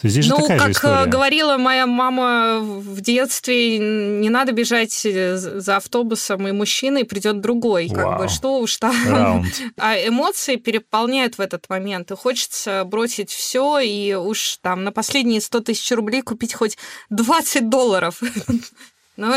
То 0.00 0.06
есть 0.06 0.14
здесь 0.14 0.28
ну, 0.28 0.36
же 0.36 0.42
такая 0.42 0.58
как 0.58 0.66
же 0.68 0.72
история. 0.72 1.02
э, 1.02 1.06
говорила 1.06 1.56
моя 1.56 1.86
мама 1.86 2.58
в 2.60 3.00
детстве, 3.00 3.78
не 3.78 4.28
надо 4.28 4.52
бежать 4.52 5.06
э, 5.06 5.36
за 5.36 5.76
автобусом, 5.76 6.46
и 6.48 6.52
мужчиной 6.52 7.04
придет 7.04 7.40
другой. 7.40 7.88
Как 7.88 8.04
Вау. 8.04 8.22
бы 8.22 8.28
что 8.28 8.58
уж 8.58 8.76
там. 8.76 8.94
Раунд. 9.08 9.46
А 9.78 9.96
эмоции 9.96 10.56
переполняют 10.56 11.38
в 11.38 11.40
этот 11.40 11.68
момент, 11.68 12.10
и 12.10 12.16
хочется 12.16 12.84
бросить 12.84 13.30
все 13.30 13.78
и 13.78 14.14
уж 14.14 14.58
там 14.60 14.84
на 14.84 14.92
последние 14.92 15.40
100 15.40 15.60
тысяч 15.60 15.90
рублей 15.92 16.22
купить 16.22 16.54
хоть 16.54 16.76
20 17.10 17.68
долларов. 17.68 18.20
Но 19.16 19.36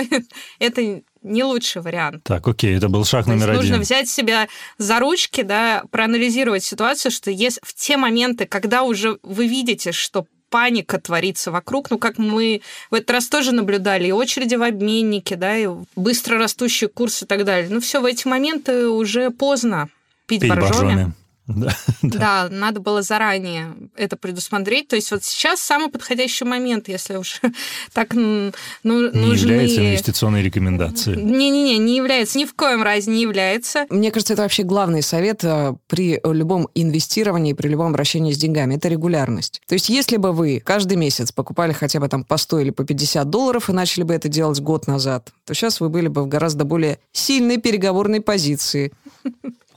это 0.59 1.01
не 1.21 1.43
лучший 1.43 1.81
вариант. 1.81 2.23
Так, 2.23 2.47
окей, 2.47 2.75
это 2.75 2.89
был 2.89 3.05
шаг 3.05 3.25
То 3.25 3.31
номер 3.31 3.53
нужно 3.53 3.75
один. 3.75 3.81
взять 3.81 4.09
себя 4.09 4.47
за 4.77 4.99
ручки, 4.99 5.41
да, 5.41 5.83
проанализировать 5.91 6.63
ситуацию, 6.63 7.11
что 7.11 7.29
есть 7.29 7.59
в 7.61 7.73
те 7.73 7.97
моменты, 7.97 8.45
когда 8.45 8.83
уже 8.83 9.19
вы 9.23 9.47
видите, 9.47 9.91
что 9.91 10.25
паника 10.49 10.99
творится 10.99 11.51
вокруг, 11.51 11.89
ну, 11.89 11.97
как 11.97 12.17
мы 12.17 12.61
в 12.89 12.95
этот 12.95 13.11
раз 13.11 13.27
тоже 13.27 13.51
наблюдали, 13.51 14.07
и 14.07 14.11
очереди 14.11 14.55
в 14.55 14.63
обменнике, 14.63 15.35
да, 15.35 15.57
и 15.57 15.67
быстро 15.95 16.37
растущий 16.37 16.87
курс 16.87 17.23
и 17.23 17.25
так 17.25 17.43
далее. 17.45 17.69
Ну, 17.69 17.79
все, 17.79 18.01
в 18.01 18.05
эти 18.05 18.27
моменты 18.27 18.87
уже 18.87 19.29
поздно 19.31 19.89
пить, 20.25 20.41
Пить 20.41 20.49
боржоми. 20.49 20.71
боржоми. 20.93 21.13
Да. 21.47 21.71
Да, 22.01 22.47
надо 22.51 22.81
было 22.81 23.01
заранее 23.01 23.73
это 23.97 24.15
предусмотреть. 24.15 24.87
То 24.87 24.95
есть 24.95 25.11
вот 25.11 25.23
сейчас 25.23 25.59
самый 25.59 25.89
подходящий 25.89 26.45
момент, 26.45 26.87
если 26.87 27.17
уж 27.17 27.41
так 27.93 28.13
ну, 28.13 28.51
Не 28.83 29.11
нужны... 29.11 29.51
является 29.51 29.79
инвестиционной 29.79 30.43
рекомендацией. 30.43 31.21
Не-не-не, 31.21 31.77
не 31.77 31.97
является, 31.97 32.37
ни 32.37 32.45
в 32.45 32.53
коем 32.53 32.83
разе 32.83 33.11
не 33.11 33.21
является. 33.21 33.85
Мне 33.89 34.11
кажется, 34.11 34.33
это 34.33 34.43
вообще 34.43 34.63
главный 34.63 35.01
совет 35.01 35.43
э, 35.43 35.75
при 35.87 36.19
любом 36.23 36.69
инвестировании, 36.75 37.53
при 37.53 37.67
любом 37.67 37.87
обращении 37.87 38.31
с 38.31 38.37
деньгами. 38.37 38.75
Это 38.75 38.87
регулярность. 38.87 39.61
То 39.67 39.73
есть 39.73 39.89
если 39.89 40.17
бы 40.17 40.31
вы 40.31 40.61
каждый 40.63 40.97
месяц 40.97 41.31
покупали 41.31 41.73
хотя 41.73 41.99
бы 41.99 42.07
там 42.07 42.23
по 42.23 42.37
100 42.37 42.59
или 42.59 42.69
по 42.69 42.83
50 42.83 43.29
долларов 43.29 43.69
и 43.69 43.73
начали 43.73 44.03
бы 44.03 44.13
это 44.13 44.29
делать 44.29 44.59
год 44.59 44.87
назад, 44.87 45.29
то 45.45 45.53
сейчас 45.53 45.79
вы 45.79 45.89
были 45.89 46.07
бы 46.07 46.23
в 46.23 46.27
гораздо 46.27 46.65
более 46.65 46.99
сильной 47.11 47.57
переговорной 47.57 48.21
позиции. 48.21 48.91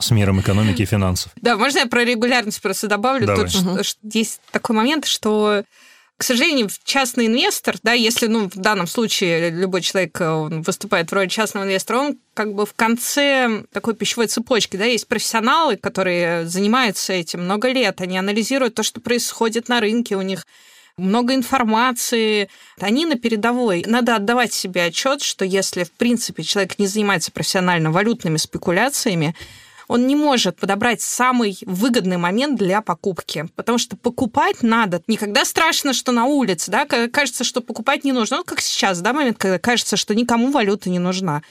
С 0.01 0.11
миром 0.11 0.41
экономики 0.41 0.83
и 0.83 0.87
финансов. 0.87 1.31
Да, 1.43 1.59
можно 1.59 1.81
я 1.81 1.87
про 1.87 2.05
регулярность 2.05 2.63
просто 2.63 2.89
добавлю? 2.89 3.27
Давай. 3.27 3.51
Тут 3.51 3.87
есть 4.15 4.41
такой 4.53 4.77
момент, 4.77 5.07
что 5.07 5.65
к 6.21 6.23
сожалению, 6.23 6.69
частный 6.85 7.29
инвестор, 7.29 7.77
да, 7.83 7.95
если, 7.95 8.27
ну, 8.27 8.51
в 8.51 8.55
данном 8.55 8.87
случае 8.87 9.49
любой 9.49 9.81
человек 9.81 10.21
э, 10.21 10.29
он 10.29 10.61
выступает 10.61 11.09
в 11.09 11.15
роли 11.15 11.29
частного 11.29 11.65
инвестора, 11.65 11.97
он 11.97 12.19
как 12.35 12.53
бы 12.53 12.67
в 12.67 12.75
конце 12.75 13.65
такой 13.73 13.95
пищевой 13.95 14.27
цепочки, 14.27 14.77
да, 14.77 14.85
есть 14.85 15.09
профессионалы, 15.09 15.79
которые 15.79 16.47
занимаются 16.47 17.15
этим 17.15 17.45
много 17.45 17.73
лет, 17.73 18.03
они 18.03 18.19
анализируют 18.19 18.75
то, 18.75 18.83
что 18.83 19.01
происходит 19.01 19.71
на 19.71 19.81
рынке, 19.81 20.15
у 20.15 20.21
них 20.21 20.45
много 20.99 21.35
информации, 21.35 22.51
они 22.79 23.07
на 23.07 23.15
передовой. 23.17 23.83
Надо 23.87 24.15
отдавать 24.15 24.53
себе 24.53 24.85
отчет, 24.85 25.23
что 25.23 25.47
если, 25.47 25.85
в 25.85 25.93
принципе, 25.93 26.43
человек 26.43 26.79
не 26.79 26.87
занимается 26.87 27.33
профессионально 27.33 27.93
валютными 27.93 28.37
спекуляциями, 28.37 29.35
он 29.91 30.07
не 30.07 30.15
может 30.15 30.57
подобрать 30.57 31.03
самый 31.03 31.59
выгодный 31.67 32.17
момент 32.17 32.57
для 32.57 32.81
покупки, 32.81 33.49
потому 33.57 33.77
что 33.77 33.97
покупать 33.97 34.63
надо. 34.63 35.03
Никогда 35.09 35.45
страшно, 35.45 35.95
что 35.95 36.13
на 36.13 36.27
улице, 36.27 36.71
да, 36.71 36.87
кажется, 36.87 37.43
что 37.43 37.61
покупать 37.61 38.05
не 38.05 38.13
нужно. 38.13 38.37
Ну, 38.37 38.45
как 38.45 38.61
сейчас, 38.61 39.01
да, 39.01 39.13
момент, 39.13 39.39
когда 39.39 39.59
кажется, 39.59 39.97
что 39.97 40.15
никому 40.15 40.53
валюта 40.53 40.91
не 40.91 41.01
нужна. 41.01 41.43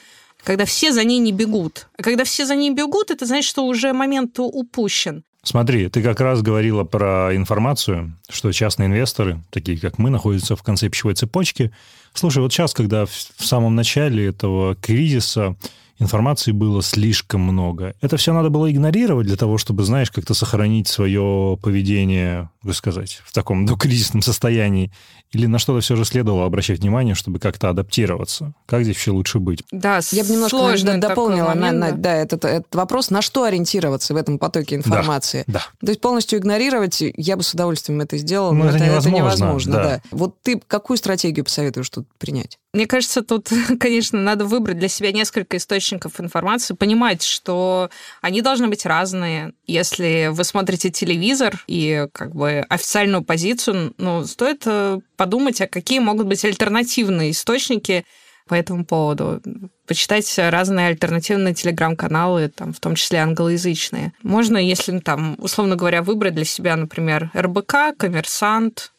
Когда 0.42 0.64
все 0.64 0.94
за 0.94 1.04
ней 1.04 1.20
не 1.20 1.34
бегут. 1.34 1.90
А 1.98 2.02
когда 2.02 2.24
все 2.24 2.46
за 2.46 2.56
ней 2.56 2.72
бегут, 2.72 3.12
это 3.12 3.26
значит, 3.26 3.50
что 3.50 3.66
уже 3.66 3.92
момент 3.92 4.40
упущен. 4.40 5.26
Смотри, 5.44 5.90
ты 5.90 6.02
как 6.02 6.22
раз 6.22 6.42
говорила 6.42 6.86
про 6.86 7.36
информацию, 7.36 8.16
что 8.30 8.54
частные 8.54 8.88
инвесторы, 8.88 9.44
такие 9.50 9.78
как 9.78 9.98
мы, 9.98 10.10
находятся 10.10 10.56
в 10.56 10.64
конце 10.64 10.88
пищевой 10.88 11.16
цепочки. 11.16 11.74
Слушай, 12.14 12.42
вот 12.42 12.54
сейчас, 12.54 12.74
когда 12.74 13.06
в 13.06 13.12
самом 13.38 13.76
начале 13.76 14.28
этого 14.28 14.76
кризиса 14.76 15.58
информации 16.00 16.52
было 16.52 16.82
слишком 16.82 17.42
много, 17.42 17.94
это 18.02 18.18
все 18.18 18.34
надо 18.34 18.50
было 18.50 18.72
игнорировать 18.72 19.28
для 19.28 19.38
того, 19.38 19.58
чтобы, 19.58 19.84
знаешь, 19.84 20.12
как-то 20.12 20.34
сохранить 20.34 20.88
свое 20.88 21.58
поведение, 21.62 22.50
как 22.64 22.74
сказать, 22.76 23.22
в 23.26 23.34
таком 23.34 23.66
докризисном 23.66 24.22
состоянии? 24.22 24.92
Или 25.32 25.46
на 25.46 25.60
что-то 25.60 25.82
все 25.82 25.96
же 25.96 26.06
следовало 26.06 26.46
обращать 26.46 26.80
внимание, 26.80 27.14
чтобы 27.14 27.38
как-то 27.40 27.70
адаптироваться? 27.70 28.54
Как 28.66 28.82
здесь 28.84 28.96
вообще 28.96 29.12
лучше 29.12 29.38
быть? 29.40 29.64
Да, 29.72 30.00
Я 30.12 30.24
бы 30.24 30.32
немножко 30.32 30.58
такой 30.58 30.98
дополнила 31.00 31.54
на- 31.54 31.72
на- 31.72 31.92
да. 31.92 31.98
да, 31.98 32.16
этот, 32.16 32.46
этот 32.46 32.74
вопрос, 32.74 33.12
на 33.12 33.22
что 33.22 33.44
ориентироваться 33.44 34.14
в 34.16 34.18
этом 34.18 34.40
потоке 34.40 34.76
информации. 34.76 35.44
Да. 35.46 35.62
То 35.82 35.90
есть 35.90 36.02
полностью 36.02 36.40
игнорировать, 36.40 37.04
я 37.16 37.38
бы 37.38 37.44
с 37.44 37.54
удовольствием 37.54 38.02
это 38.02 38.18
сделала, 38.18 38.52
Ну, 38.54 38.64
но 38.64 38.70
это 38.70 38.78
это, 38.78 38.86
это 38.86 38.92
невозможно, 39.10 39.16
невозможно. 39.18 39.74
да. 39.74 39.84
да. 39.84 40.02
Вот 40.12 40.36
ты 40.42 40.60
какую 40.68 40.98
стратегию 40.98 41.46
посоветуешь 41.46 41.90
тут 41.92 42.08
принять? 42.18 42.58
Мне 42.72 42.86
кажется, 42.86 43.24
тут, 43.24 43.50
конечно, 43.80 44.20
надо 44.22 44.46
выбрать 44.46 44.78
для 44.78 44.90
себя 44.90 45.12
несколько 45.12 45.58
источников 45.58 46.20
информации, 46.20 46.76
понимать, 46.76 47.24
что 47.24 47.90
они 48.22 48.42
должны 48.42 48.68
быть 48.68 48.86
разные. 48.86 49.54
Если 49.66 50.30
вы 50.32 50.44
смотрите 50.44 50.92
телевизор 50.92 51.64
и 51.68 52.08
как 52.14 52.36
бы 52.36 52.66
официальную 52.70 53.24
позицию, 53.24 53.94
ну, 53.98 54.24
стоит 54.26 54.64
э, 54.66 55.00
подумать, 55.18 55.62
а 55.62 55.68
какие 55.68 56.00
могут 56.00 56.28
быть 56.28 56.46
альтернативные 56.46 57.32
источники 57.32 58.06
по 58.48 58.56
этому 58.56 58.84
поводу. 58.84 59.42
Почитать 59.88 60.32
разные 60.38 60.88
альтернативные 60.88 61.54
телеграм-каналы, 61.54 62.50
там, 62.50 62.74
в 62.74 62.80
том 62.80 62.96
числе 62.96 63.20
англоязычные. 63.20 64.14
Можно, 64.24 64.58
если, 64.58 64.92
ну, 64.92 65.02
там, 65.02 65.36
условно 65.40 65.76
говоря, 65.76 66.02
выбрать 66.02 66.36
для 66.36 66.46
себя, 66.46 66.76
например, 66.76 67.32
РБК, 67.36 67.96
Коммерсант, 67.98 68.92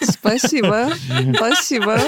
Спасибо, 0.00 0.92
спасибо. 1.34 1.98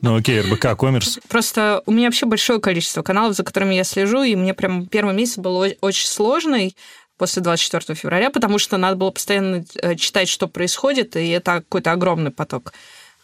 Ну 0.00 0.16
окей, 0.16 0.40
РБК, 0.40 0.78
коммерс. 0.78 1.18
Просто 1.28 1.82
у 1.86 1.92
меня 1.92 2.06
вообще 2.08 2.26
большое 2.26 2.60
количество 2.60 3.02
каналов, 3.02 3.36
за 3.36 3.44
которыми 3.44 3.74
я 3.74 3.84
слежу, 3.84 4.22
и 4.22 4.36
мне 4.36 4.54
прям 4.54 4.86
первый 4.86 5.14
месяц 5.14 5.38
был 5.38 5.56
очень 5.80 6.06
сложный 6.06 6.76
после 7.16 7.42
24 7.42 7.96
февраля, 7.96 8.30
потому 8.30 8.58
что 8.58 8.76
надо 8.76 8.96
было 8.96 9.10
постоянно 9.10 9.64
э, 9.80 9.94
читать, 9.94 10.28
что 10.28 10.48
происходит, 10.48 11.16
и 11.16 11.28
это 11.28 11.60
какой-то 11.60 11.92
огромный 11.92 12.30
поток 12.30 12.72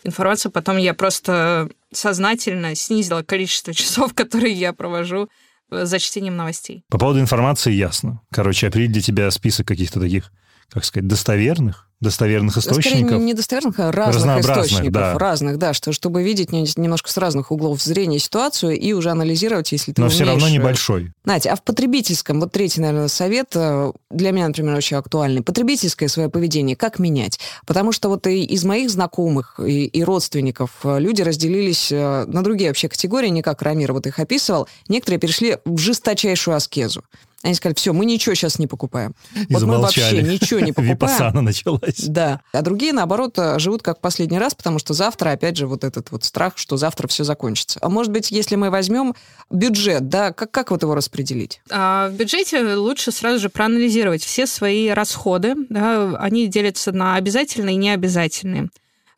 информации. 0.05 0.49
Потом 0.49 0.77
я 0.77 0.95
просто 0.95 1.69
сознательно 1.93 2.75
снизила 2.75 3.23
количество 3.23 3.75
часов, 3.75 4.15
которые 4.15 4.55
я 4.55 4.73
провожу 4.73 5.29
э, 5.71 5.85
за 5.85 5.99
чтением 5.99 6.37
новостей. 6.37 6.85
По 6.89 6.99
поводу 6.99 7.21
информации 7.21 7.73
ясно. 7.73 8.21
Короче, 8.31 8.69
определить 8.69 8.93
для 8.93 9.03
тебя 9.03 9.31
список 9.31 9.67
каких-то 9.67 10.01
таких, 10.01 10.33
как 10.69 10.85
сказать, 10.85 11.09
достоверных, 11.09 11.90
достоверных 12.01 12.57
Скорее, 12.57 12.81
источников. 12.81 13.19
не 13.19 13.27
недостоверных, 13.27 13.79
а 13.79 13.93
разных 13.93 14.41
источников. 14.41 14.93
да. 14.93 15.19
Разных, 15.19 15.59
да, 15.59 15.73
что, 15.75 15.93
чтобы 15.93 16.23
видеть 16.23 16.51
не- 16.51 16.67
немножко 16.77 17.11
с 17.11 17.17
разных 17.17 17.51
углов 17.53 17.83
зрения 17.83 18.19
ситуацию 18.19 18.79
и 18.79 18.93
уже 18.93 19.11
анализировать, 19.11 19.71
если 19.73 19.93
ты 19.93 20.01
но 20.01 20.09
все 20.09 20.25
равно 20.25 20.45
умеешь, 20.47 20.59
э, 20.59 20.63
небольшой. 20.63 21.13
Надя, 21.25 21.53
а 21.53 21.57
в 21.57 21.63
потребительском, 21.63 22.41
вот 22.41 22.53
третий, 22.53 22.81
наверное, 22.81 23.09
совет, 23.09 23.51
э, 23.55 23.93
для 24.11 24.33
меня, 24.33 24.49
например, 24.49 24.75
очень 24.75 24.97
актуальный. 24.97 25.43
Потребительское 25.43 26.09
свое 26.09 26.29
поведение, 26.31 26.75
как 26.75 26.99
менять? 26.99 27.39
Потому 27.67 27.93
что 27.93 28.09
вот 28.09 28.27
и 28.27 28.45
из 28.45 28.65
моих 28.65 28.91
знакомых 28.91 29.61
и, 29.61 29.85
и 29.85 30.03
родственников 30.03 30.71
э, 30.85 30.99
люди 30.99 31.21
разделились 31.23 31.91
на 31.91 32.43
другие 32.43 32.71
вообще 32.71 32.89
категории, 32.89 33.29
не 33.29 33.43
как 33.43 33.63
Рамир 33.63 33.93
вот 33.93 34.07
их 34.07 34.19
описывал. 34.19 34.69
Некоторые 34.89 35.19
перешли 35.21 35.59
в 35.65 35.79
жесточайшую 35.79 36.57
аскезу. 36.57 37.05
Они 37.43 37.55
сказали, 37.55 37.75
все, 37.75 37.95
мы 37.95 38.05
ничего 38.05 38.35
сейчас 38.35 38.59
не 38.59 38.67
покупаем. 38.67 39.15
И 39.35 39.39
вот 39.39 39.49
мы 39.51 39.61
замолчали. 39.61 40.21
вообще 40.21 40.33
ничего 40.33 40.61
не 40.61 40.73
покупаем. 40.73 40.95
Випассана 40.95 41.41
началась. 41.41 42.05
Да. 42.07 42.43
А 42.53 42.61
другие, 42.61 42.93
наоборот, 42.93 43.39
э, 43.39 43.59
живут 43.59 43.83
как 43.83 43.99
в 43.99 44.01
последний 44.03 44.39
раз, 44.39 44.55
потому 44.55 44.79
что 44.79 44.93
завтра, 44.93 45.31
опять 45.31 45.57
же, 45.57 45.67
вот 45.67 45.83
этот 45.83 46.11
вот 46.11 46.25
страх, 46.25 46.55
что 46.57 46.77
завтра 46.77 47.09
все 47.09 47.25
закончится. 47.25 47.79
А 47.81 47.89
может 47.89 48.13
быть, 48.13 48.31
если 48.31 48.57
мы 48.57 48.69
возьмем 48.69 49.15
бюджет, 49.51 50.09
да, 50.09 50.33
как, 50.33 50.51
как 50.51 50.71
вот 50.71 50.83
его 50.83 50.95
распределить? 50.95 51.63
А 51.71 52.11
в 52.11 52.13
бюджете 52.13 52.75
лучше 52.75 53.11
сразу 53.11 53.39
же 53.39 53.49
проанализировать 53.49 54.23
все 54.23 54.47
свои 54.47 54.91
расходы. 54.91 55.55
да, 55.71 56.17
они 56.19 56.47
делятся 56.47 56.93
на 56.93 57.17
обязательные 57.17 57.75
и 57.75 57.79
необязательные. 57.79 58.69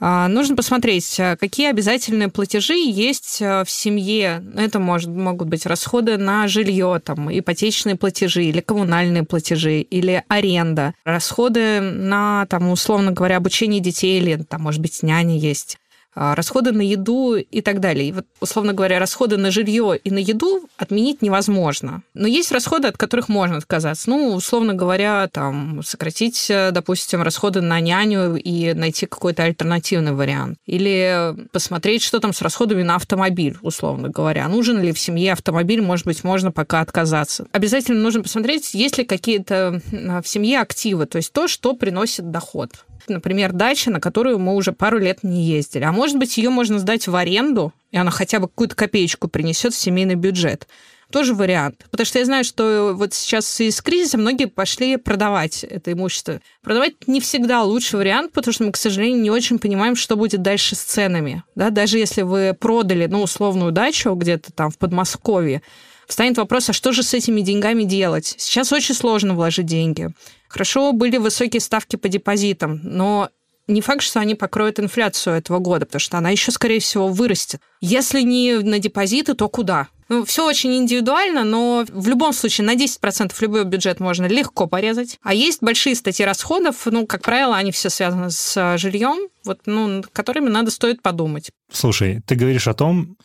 А, 0.04 0.26
Нужно 0.26 0.56
посмотреть, 0.56 1.20
а, 1.20 1.36
какие 1.36 1.70
обязательные 1.70 2.26
платежи 2.26 2.74
есть 2.74 3.40
а, 3.40 3.62
в 3.62 3.70
семье. 3.70 4.42
Это 4.56 4.80
может, 4.80 5.10
могут 5.10 5.46
быть 5.46 5.64
расходы 5.64 6.16
на 6.16 6.48
жилье, 6.48 7.00
там, 7.04 7.30
ипотечные 7.30 7.94
платежи 7.94 8.46
или 8.46 8.58
коммунальные 8.60 9.22
платежи, 9.22 9.80
или 9.80 10.24
аренда. 10.26 10.94
Расходы 11.04 11.80
на, 11.80 12.46
там, 12.46 12.68
условно 12.72 13.12
говоря, 13.12 13.36
обучение 13.36 13.78
детей 13.78 14.18
или, 14.18 14.42
там, 14.42 14.62
может 14.62 14.80
быть, 14.80 15.04
няни 15.04 15.38
есть. 15.38 15.78
А, 16.14 16.34
расходы 16.34 16.72
на 16.72 16.82
еду 16.82 17.36
и 17.36 17.60
так 17.62 17.80
далее. 17.80 18.08
И 18.08 18.12
вот, 18.12 18.26
условно 18.40 18.72
говоря, 18.74 18.98
расходы 18.98 19.36
на 19.36 19.50
жилье 19.50 19.96
и 19.96 20.10
на 20.10 20.18
еду 20.18 20.68
отменить 20.76 21.22
невозможно. 21.22 22.02
Но 22.14 22.26
есть 22.26 22.52
расходы, 22.52 22.88
от 22.88 22.98
которых 22.98 23.28
можно 23.28 23.56
отказаться. 23.56 24.10
Ну, 24.10 24.34
условно 24.34 24.74
говоря, 24.74 25.28
там, 25.32 25.82
сократить, 25.82 26.50
э, 26.50 26.70
допустим, 26.70 27.22
расходы 27.22 27.62
на 27.62 27.80
няню 27.80 28.36
и 28.36 28.74
найти 28.74 29.06
какой-то 29.06 29.44
альтернативный 29.44 30.12
вариант. 30.12 30.58
Или 30.66 31.34
посмотреть, 31.50 32.02
что 32.02 32.20
там 32.20 32.34
с 32.34 32.42
расходами 32.42 32.82
на 32.82 32.96
автомобиль, 32.96 33.56
условно 33.62 34.08
говоря. 34.08 34.48
Нужен 34.48 34.82
ли 34.82 34.92
в 34.92 34.98
семье 34.98 35.32
автомобиль, 35.32 35.80
может 35.80 36.06
быть, 36.06 36.24
можно 36.24 36.52
пока 36.52 36.80
отказаться. 36.80 37.46
Обязательно 37.52 38.00
нужно 38.00 38.22
посмотреть, 38.22 38.74
есть 38.74 38.98
ли 38.98 39.04
какие-то 39.04 39.80
в 39.90 40.28
семье 40.28 40.60
активы, 40.60 41.06
то 41.06 41.16
есть 41.16 41.32
то, 41.32 41.48
что 41.48 41.74
приносит 41.74 42.30
доход. 42.30 42.70
Например, 43.08 43.52
дача, 43.52 43.90
на 43.90 44.00
которую 44.00 44.38
мы 44.38 44.54
уже 44.54 44.72
пару 44.72 44.98
лет 44.98 45.22
не 45.22 45.44
ездили. 45.44 45.84
А 45.84 45.92
может 45.92 46.18
быть, 46.18 46.36
ее 46.38 46.50
можно 46.50 46.78
сдать 46.78 47.08
в 47.08 47.16
аренду, 47.16 47.72
и 47.90 47.96
она 47.96 48.10
хотя 48.10 48.38
бы 48.38 48.48
какую-то 48.48 48.76
копеечку 48.76 49.28
принесет 49.28 49.74
в 49.74 49.78
семейный 49.78 50.14
бюджет. 50.14 50.66
Тоже 51.10 51.34
вариант. 51.34 51.84
Потому 51.90 52.06
что 52.06 52.18
я 52.18 52.24
знаю, 52.24 52.42
что 52.42 52.92
вот 52.94 53.12
сейчас 53.12 53.60
из 53.60 53.82
кризиса 53.82 54.16
многие 54.16 54.46
пошли 54.46 54.96
продавать 54.96 55.62
это 55.62 55.92
имущество. 55.92 56.40
Продавать 56.62 57.06
не 57.06 57.20
всегда 57.20 57.62
лучший 57.62 57.96
вариант, 57.96 58.32
потому 58.32 58.54
что 58.54 58.64
мы, 58.64 58.72
к 58.72 58.78
сожалению, 58.78 59.20
не 59.20 59.30
очень 59.30 59.58
понимаем, 59.58 59.94
что 59.94 60.16
будет 60.16 60.40
дальше 60.40 60.74
с 60.74 60.80
ценами. 60.80 61.44
Да? 61.54 61.68
Даже 61.68 61.98
если 61.98 62.22
вы 62.22 62.56
продали, 62.58 63.06
ну, 63.06 63.22
условную 63.22 63.72
дачу 63.72 64.14
где-то 64.14 64.52
там 64.52 64.70
в 64.70 64.78
Подмосковье, 64.78 65.60
встанет 66.06 66.38
вопрос, 66.38 66.70
а 66.70 66.72
что 66.72 66.92
же 66.92 67.02
с 67.02 67.14
этими 67.14 67.40
деньгами 67.40 67.84
делать? 67.84 68.34
Сейчас 68.38 68.72
очень 68.72 68.94
сложно 68.94 69.34
вложить 69.34 69.66
деньги. 69.66 70.10
Хорошо 70.48 70.92
были 70.92 71.16
высокие 71.16 71.60
ставки 71.60 71.96
по 71.96 72.08
депозитам, 72.08 72.80
но 72.82 73.30
не 73.68 73.80
факт, 73.80 74.02
что 74.02 74.20
они 74.20 74.34
покроют 74.34 74.80
инфляцию 74.80 75.36
этого 75.36 75.58
года, 75.58 75.86
потому 75.86 76.00
что 76.00 76.18
она 76.18 76.30
еще, 76.30 76.50
скорее 76.50 76.80
всего, 76.80 77.08
вырастет. 77.08 77.60
Если 77.80 78.20
не 78.20 78.58
на 78.58 78.78
депозиты, 78.78 79.34
то 79.34 79.48
куда? 79.48 79.88
Ну, 80.08 80.26
все 80.26 80.46
очень 80.46 80.76
индивидуально, 80.76 81.42
но 81.42 81.86
в 81.88 82.06
любом 82.06 82.34
случае 82.34 82.66
на 82.66 82.74
10% 82.74 83.32
любой 83.40 83.64
бюджет 83.64 83.98
можно 83.98 84.26
легко 84.26 84.66
порезать. 84.66 85.18
А 85.22 85.32
есть 85.32 85.62
большие 85.62 85.94
статьи 85.94 86.22
расходов, 86.22 86.84
ну, 86.84 87.06
как 87.06 87.22
правило, 87.22 87.56
они 87.56 87.72
все 87.72 87.88
связаны 87.88 88.30
с 88.30 88.76
жильем, 88.76 89.28
вот, 89.44 89.60
ну, 89.64 90.04
которыми 90.12 90.50
надо 90.50 90.70
стоит 90.70 91.00
подумать. 91.00 91.50
Слушай, 91.72 92.20
ты 92.26 92.34
говоришь 92.34 92.68
о 92.68 92.74
том, 92.74 93.16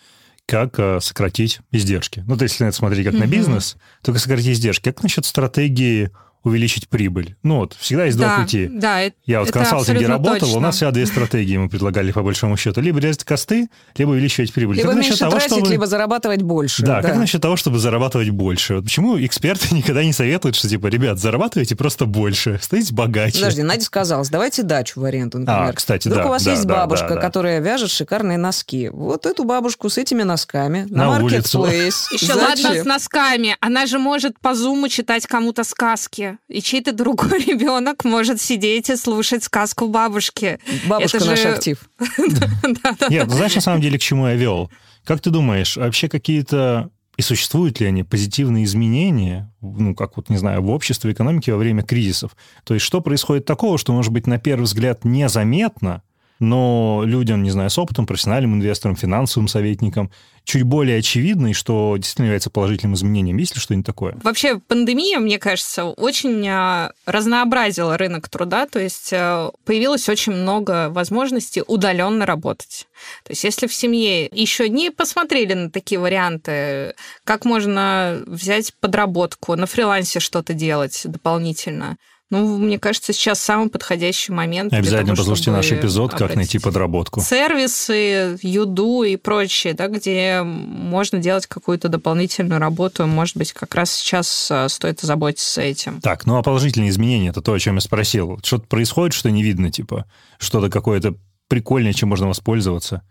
как 0.47 0.79
э, 0.79 0.99
сократить 1.01 1.59
издержки. 1.71 2.23
Ну, 2.25 2.37
то 2.37 2.43
есть, 2.43 2.59
если 2.59 2.71
смотреть 2.71 3.05
как 3.05 3.13
mm-hmm. 3.15 3.19
на 3.19 3.27
бизнес, 3.27 3.77
то 4.01 4.13
как 4.13 4.21
сократить 4.21 4.47
издержки. 4.47 4.85
Как 4.85 5.03
насчет 5.03 5.25
стратегии 5.25 6.09
увеличить 6.47 6.87
прибыль. 6.89 7.35
Ну 7.43 7.57
вот, 7.57 7.75
всегда 7.79 8.05
есть 8.05 8.17
два 8.17 8.39
пути. 8.39 8.67
Да, 8.71 9.01
Я 9.25 9.39
вот 9.39 9.49
в 9.49 9.51
консалтинге 9.51 10.07
работал, 10.07 10.39
точно. 10.39 10.57
у 10.57 10.59
нас 10.59 10.75
всегда 10.75 10.91
две 10.91 11.05
стратегии 11.05 11.57
мы 11.57 11.69
предлагали 11.69 12.11
по 12.11 12.23
большому 12.23 12.57
счету. 12.57 12.81
Либо 12.81 12.99
резать 12.99 13.23
косты, 13.23 13.69
либо 13.95 14.11
увеличивать 14.11 14.53
прибыль. 14.53 14.77
Либо 14.77 14.89
как 14.89 14.99
меньше 14.99 15.17
того, 15.17 15.31
тратить, 15.31 15.51
чтобы... 15.51 15.69
либо 15.69 15.85
зарабатывать 15.85 16.41
больше. 16.41 16.83
Да, 16.83 17.01
да, 17.01 17.09
как 17.09 17.17
насчет 17.17 17.41
того, 17.41 17.55
чтобы 17.55 17.79
зарабатывать 17.79 18.29
больше? 18.29 18.75
Вот 18.75 18.85
почему 18.85 19.19
эксперты 19.19 19.67
никогда 19.75 20.03
не 20.03 20.13
советуют, 20.13 20.55
что 20.55 20.67
типа, 20.67 20.87
ребят, 20.87 21.19
зарабатывайте 21.19 21.75
просто 21.75 22.05
больше, 22.05 22.59
становитесь 22.61 22.91
богаче. 22.91 23.39
Подожди, 23.39 23.63
Надя 23.63 23.83
сказала, 23.83 24.23
сдавайте 24.23 24.63
дачу 24.63 24.99
в 24.99 25.03
аренду, 25.03 25.39
например. 25.39 25.69
А, 25.69 25.73
кстати, 25.73 26.07
Вдруг 26.07 26.23
да. 26.23 26.27
у 26.27 26.31
вас 26.31 26.43
да, 26.43 26.51
есть 26.51 26.65
да, 26.65 26.75
бабушка, 26.75 27.09
да, 27.09 27.15
да. 27.15 27.21
которая 27.21 27.59
вяжет 27.59 27.91
шикарные 27.91 28.37
носки. 28.37 28.89
Вот 28.89 29.25
эту 29.25 29.43
бабушку 29.43 29.89
с 29.89 29.97
этими 29.97 30.23
носками 30.23 30.87
на, 30.89 31.05
на 31.05 31.19
маркетплейс. 31.19 32.11
Еще 32.11 32.33
ладно 32.33 32.75
с 32.75 32.85
носками. 32.85 33.55
Она 33.59 33.85
же 33.85 33.99
может 33.99 34.39
по 34.39 34.53
зуму 34.53 34.87
читать 34.89 35.27
кому-то 35.27 35.63
сказки. 35.63 36.36
И 36.47 36.61
чей-то 36.61 36.91
другой 36.93 37.39
ребенок 37.45 38.05
может 38.05 38.41
сидеть 38.41 38.89
и 38.89 38.95
слушать 38.95 39.43
сказку 39.43 39.87
бабушки. 39.87 40.59
Бабушка 40.87 41.17
Это 41.17 41.25
наш 41.27 41.41
же- 41.41 41.49
актив. 41.49 41.89
Нет, 43.09 43.27
ну, 43.27 43.33
знаешь, 43.35 43.55
на 43.55 43.61
самом 43.61 43.81
деле, 43.81 43.97
к 43.97 44.01
чему 44.01 44.27
я 44.27 44.35
вел? 44.35 44.71
Как 45.05 45.21
ты 45.21 45.29
думаешь, 45.29 45.77
вообще 45.77 46.09
какие-то 46.09 46.89
и 47.17 47.23
существуют 47.23 47.79
ли 47.79 47.87
они 47.87 48.03
позитивные 48.03 48.63
изменения, 48.65 49.51
ну, 49.61 49.95
как 49.95 50.17
вот, 50.17 50.29
не 50.29 50.37
знаю, 50.37 50.61
в 50.61 50.69
обществе, 50.69 51.11
экономике 51.13 51.51
во 51.51 51.57
время 51.57 51.81
кризисов? 51.81 52.35
То 52.63 52.75
есть 52.75 52.85
что 52.85 53.01
происходит 53.01 53.45
такого, 53.45 53.79
что, 53.79 53.91
может 53.91 54.11
быть, 54.13 54.27
на 54.27 54.37
первый 54.37 54.65
взгляд 54.65 55.03
незаметно, 55.03 56.03
но 56.39 57.03
людям, 57.05 57.43
не 57.43 57.49
знаю, 57.49 57.69
с 57.69 57.77
опытом, 57.77 58.05
профессиональным 58.05 58.55
инвесторам, 58.55 58.95
финансовым 58.95 59.47
советникам, 59.47 60.11
чуть 60.47 60.63
более 60.63 60.99
очевидно, 60.99 61.47
и 61.47 61.53
что 61.53 61.95
действительно 61.97 62.25
является 62.25 62.49
положительным 62.49 62.93
изменением. 62.95 63.37
Есть 63.37 63.55
ли 63.55 63.61
что-нибудь 63.61 63.85
такое? 63.85 64.17
Вообще 64.23 64.59
пандемия, 64.59 65.19
мне 65.19 65.39
кажется, 65.39 65.83
очень 65.83 66.47
а, 66.47 66.93
разнообразила 67.05 67.97
рынок 67.97 68.29
труда, 68.29 68.65
то 68.65 68.79
есть 68.79 69.11
а, 69.11 69.51
появилось 69.65 70.07
очень 70.07 70.31
много 70.31 70.89
возможностей 70.89 71.63
удаленно 71.67 72.25
работать. 72.25 72.87
То 73.25 73.31
есть 73.31 73.43
если 73.43 73.67
в 73.67 73.73
семье 73.73 74.27
еще 74.27 74.69
не 74.69 74.89
посмотрели 74.89 75.53
на 75.53 75.69
такие 75.69 75.99
варианты, 75.99 76.95
как 77.25 77.43
можно 77.43 78.23
взять 78.25 78.73
подработку, 78.79 79.55
на 79.55 79.65
фрилансе 79.65 80.21
что-то 80.21 80.53
делать 80.53 81.01
дополнительно, 81.03 81.97
ну, 82.29 82.57
мне 82.57 82.77
кажется, 82.77 83.13
сейчас 83.13 83.39
самый 83.39 83.69
подходящий 83.69 84.33
момент. 84.33 84.73
Обязательно 84.73 85.15
того, 85.15 85.23
послушайте 85.23 85.51
наш 85.51 85.71
эпизод 85.71 86.13
«Как 86.13 86.35
найти 86.35 86.59
подработку». 86.59 87.21
сервисы, 87.21 88.37
юду 88.41 89.03
и 89.03 89.15
прочее, 89.15 89.73
да, 89.73 89.87
где 89.87 90.41
можно 90.43 91.19
делать 91.19 91.47
какую-то 91.47 91.87
дополнительную 91.87 92.59
работу. 92.59 93.07
Может 93.07 93.37
быть, 93.37 93.53
как 93.53 93.73
раз 93.75 93.93
сейчас 93.93 94.49
а, 94.51 94.67
стоит 94.67 94.99
заботиться 94.99 95.61
этим. 95.61 96.01
Так, 96.01 96.25
ну 96.25 96.37
а 96.37 96.43
положительные 96.43 96.89
изменения, 96.89 97.29
это 97.29 97.41
то, 97.41 97.53
о 97.53 97.59
чем 97.59 97.75
я 97.75 97.81
спросил. 97.81 98.39
Что-то 98.43 98.67
происходит, 98.67 99.13
что 99.13 99.31
не 99.31 99.41
видно, 99.41 99.71
типа? 99.71 100.05
Что-то 100.37 100.69
какое-то 100.69 101.15
прикольное, 101.47 101.93
чем 101.93 102.09
можно 102.09 102.27
воспользоваться? 102.27 103.03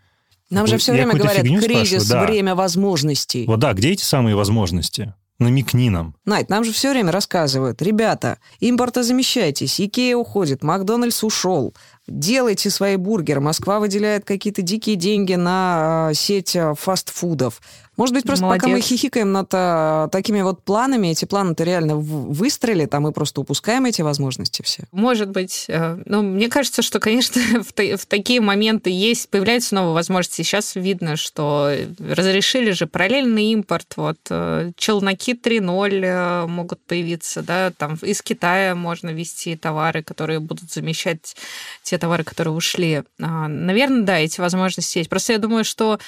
Нам 0.51 0.67
же 0.67 0.77
все 0.77 0.93
время 0.93 1.15
говорят, 1.15 1.43
кризис, 1.43 2.07
да. 2.07 2.23
время 2.23 2.55
возможностей. 2.55 3.45
Вот 3.47 3.59
да, 3.59 3.73
где 3.73 3.91
эти 3.91 4.03
самые 4.03 4.35
возможности? 4.35 5.13
Намекни 5.39 5.91
нам. 5.91 6.15
Надь, 6.25 6.49
нам 6.49 6.63
же 6.63 6.71
все 6.71 6.89
время 6.89 7.11
рассказывают, 7.11 7.79
ребята, 7.83 8.39
импортозамещайтесь, 8.59 9.79
Икея 9.79 10.15
уходит, 10.15 10.63
Макдональдс 10.63 11.23
ушел, 11.23 11.75
делайте 12.07 12.71
свои 12.71 12.95
бургеры, 12.95 13.39
Москва 13.39 13.79
выделяет 13.79 14.25
какие-то 14.25 14.63
дикие 14.63 14.95
деньги 14.95 15.35
на 15.35 16.07
а, 16.09 16.13
сеть 16.15 16.55
а, 16.55 16.73
фастфудов. 16.73 17.61
Может 17.97 18.13
быть, 18.13 18.23
просто 18.25 18.45
пока 18.47 18.67
мы 18.67 18.73
Молодец. 18.73 18.87
хихикаем 18.89 19.31
над 19.31 19.49
а, 19.53 20.07
такими 20.09 20.41
вот 20.43 20.63
планами, 20.63 21.07
эти 21.07 21.25
планы-то 21.25 21.63
реально 21.63 21.95
в- 21.97 22.31
выстрелят, 22.33 22.93
а 22.93 22.99
мы 22.99 23.11
просто 23.11 23.41
упускаем 23.41 23.85
эти 23.85 24.01
возможности 24.03 24.61
все. 24.61 24.83
Может 24.91 25.29
быть. 25.31 25.65
э, 25.67 26.01
Ну, 26.05 26.21
мне 26.21 26.47
кажется, 26.47 26.81
что, 26.83 26.99
конечно, 26.99 27.41
в, 27.63 27.73
в 27.97 28.05
такие 28.05 28.39
моменты 28.39 28.89
есть, 28.91 29.29
появляются 29.29 29.73
новые 29.75 29.93
возможности. 29.95 30.43
Сейчас 30.43 30.75
видно, 30.75 31.15
что 31.17 31.71
разрешили 31.99 32.71
же 32.71 32.85
параллельный 32.87 33.45
импорт. 33.53 33.93
Вот 33.97 34.17
э, 34.29 34.71
челноки 34.77 35.33
3.0 35.33 36.01
э, 36.05 36.45
могут 36.47 36.79
появиться, 36.81 37.41
да, 37.41 37.71
там 37.75 37.95
из 38.03 38.21
Китая 38.21 38.75
можно 38.75 39.09
везти 39.09 39.55
товары, 39.55 40.03
которые 40.03 40.39
будут 40.39 40.71
замещать 40.71 41.35
те 41.83 41.97
товары, 41.97 42.23
которые 42.23 42.53
ушли. 42.53 43.03
А, 43.19 43.47
Наверное, 43.47 44.03
да, 44.03 44.19
эти 44.19 44.39
возможности 44.39 44.99
есть. 44.99 45.09
Просто 45.09 45.33
я 45.33 45.39
думаю, 45.39 45.63
что 45.65 45.99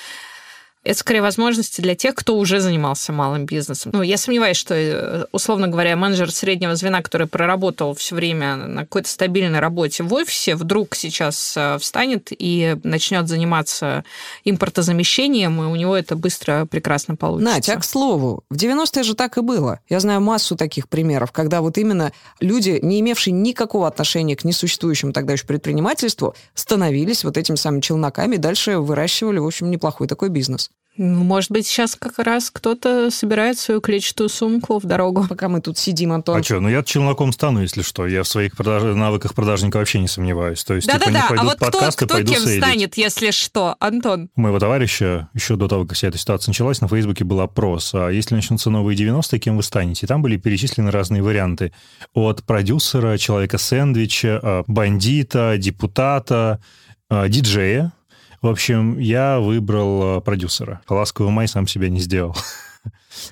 это 0.90 1.00
скорее 1.00 1.22
возможности 1.22 1.82
для 1.82 1.94
тех, 1.94 2.16
кто 2.16 2.36
уже 2.36 2.60
занимался 2.60 3.14
малым 3.14 3.46
бизнесом. 3.46 3.92
Ну, 3.94 4.02
я 4.02 4.18
сомневаюсь, 4.18 4.58
что, 4.58 4.74
э, 4.74 5.26
условно 5.32 5.68
говоря, 5.68 5.96
менеджер 5.96 6.32
среднего 6.32 6.76
звена, 6.76 7.04
который 7.04 7.28
проработал 7.28 7.94
все 7.94 8.16
время 8.16 8.56
на 8.56 8.82
какой-то 8.82 9.08
стабильной 9.08 9.60
работе 9.60 10.02
в 10.02 10.12
офисе, 10.16 10.56
вдруг 10.56 10.96
сейчас 10.96 11.54
э, 11.56 11.78
встанет 11.80 12.30
и 12.32 12.76
начнет 12.84 13.28
заниматься 13.28 14.04
импортозамещением, 14.46 15.62
и 15.62 15.66
у 15.68 15.76
него 15.76 15.96
это 15.96 16.16
быстро, 16.16 16.66
прекрасно 16.66 17.16
получится. 17.16 17.54
Надь, 17.54 17.70
а 17.70 17.76
к 17.76 17.84
слову, 17.84 18.44
в 18.50 18.56
90-е 18.56 19.04
же 19.04 19.14
так 19.14 19.38
и 19.38 19.42
было. 19.42 19.82
Я 19.90 20.00
знаю 20.00 20.22
массу 20.22 20.56
таких 20.56 20.90
примеров, 20.90 21.32
когда 21.32 21.62
вот 21.62 21.78
именно 21.78 22.12
люди, 22.40 22.80
не 22.82 23.00
имевшие 23.02 23.34
никакого 23.34 23.88
отношения 23.88 24.36
к 24.36 24.44
несуществующему 24.44 25.14
тогда 25.14 25.34
еще 25.34 25.46
предпринимательству, 25.46 26.34
становились 26.56 27.24
вот 27.24 27.38
этими 27.38 27.58
самыми 27.58 27.82
челноками 27.82 28.36
и 28.36 28.40
дальше 28.40 28.80
выращивали, 28.80 29.38
в 29.38 29.46
общем, 29.46 29.70
неплохой 29.70 30.08
такой 30.08 30.30
бизнес. 30.30 30.72
Ну, 31.02 31.24
Может 31.24 31.50
быть, 31.50 31.66
сейчас 31.66 31.96
как 31.96 32.20
раз 32.20 32.52
кто-то 32.52 33.10
собирает 33.10 33.58
свою 33.58 33.80
клетчатую 33.80 34.28
сумку 34.28 34.80
в 34.80 34.86
дорогу. 34.86 35.26
Пока 35.30 35.48
мы 35.48 35.62
тут 35.62 35.78
сидим, 35.78 36.12
Антон. 36.12 36.38
А 36.38 36.44
что, 36.44 36.60
ну 36.60 36.68
я 36.68 36.84
челноком 36.84 37.32
стану, 37.32 37.62
если 37.62 37.84
что. 37.84 38.06
Я 38.06 38.24
в 38.24 38.28
своих 38.28 38.58
продаж- 38.58 38.96
навыках 38.96 39.34
продажника 39.34 39.78
вообще 39.78 40.02
не 40.02 40.10
сомневаюсь. 40.10 40.62
То 40.66 40.74
есть, 40.74 40.88
типа, 40.88 40.98
не 41.00 41.06
Да-да-да, 41.06 41.26
а 41.26 41.30
пойдут 41.30 41.46
вот 41.46 41.56
кто, 41.56 41.66
подкасты, 41.72 42.06
кто 42.06 42.16
пойду 42.16 42.34
кем 42.34 42.44
сейлить. 42.44 42.64
станет, 42.64 42.98
если 42.98 43.32
что? 43.32 43.78
Антон. 43.80 44.30
У 44.36 44.42
моего 44.42 44.60
товарища 44.60 45.30
еще 45.34 45.56
до 45.56 45.70
того, 45.70 45.86
как 45.86 45.96
вся 45.96 46.10
эта 46.10 46.18
ситуация 46.18 46.50
началась, 46.52 46.82
на 46.82 46.90
Фейсбуке 46.90 47.24
был 47.24 47.40
опрос. 47.40 47.92
А 47.94 48.10
если 48.10 48.36
начнутся 48.36 48.70
новые 48.70 48.98
90-е, 48.98 49.40
кем 49.40 49.56
вы 49.56 49.64
станете? 49.64 50.06
И 50.06 50.08
там 50.08 50.22
были 50.22 50.36
перечислены 50.36 50.92
разные 50.92 51.24
варианты. 51.24 51.72
От 52.14 52.44
продюсера, 52.44 53.18
человека-сэндвича, 53.18 54.40
а, 54.44 54.64
бандита, 54.68 55.56
депутата, 55.58 56.60
а, 57.10 57.30
диджея. 57.30 57.94
В 58.42 58.48
общем, 58.48 58.98
я 59.00 59.40
выбрал 59.40 60.18
а, 60.18 60.22
продюсера. 60.22 60.82
Ласковый 60.88 61.32
май 61.32 61.48
сам 61.48 61.68
себя 61.68 61.90
не 61.90 62.00
сделал. 62.00 62.36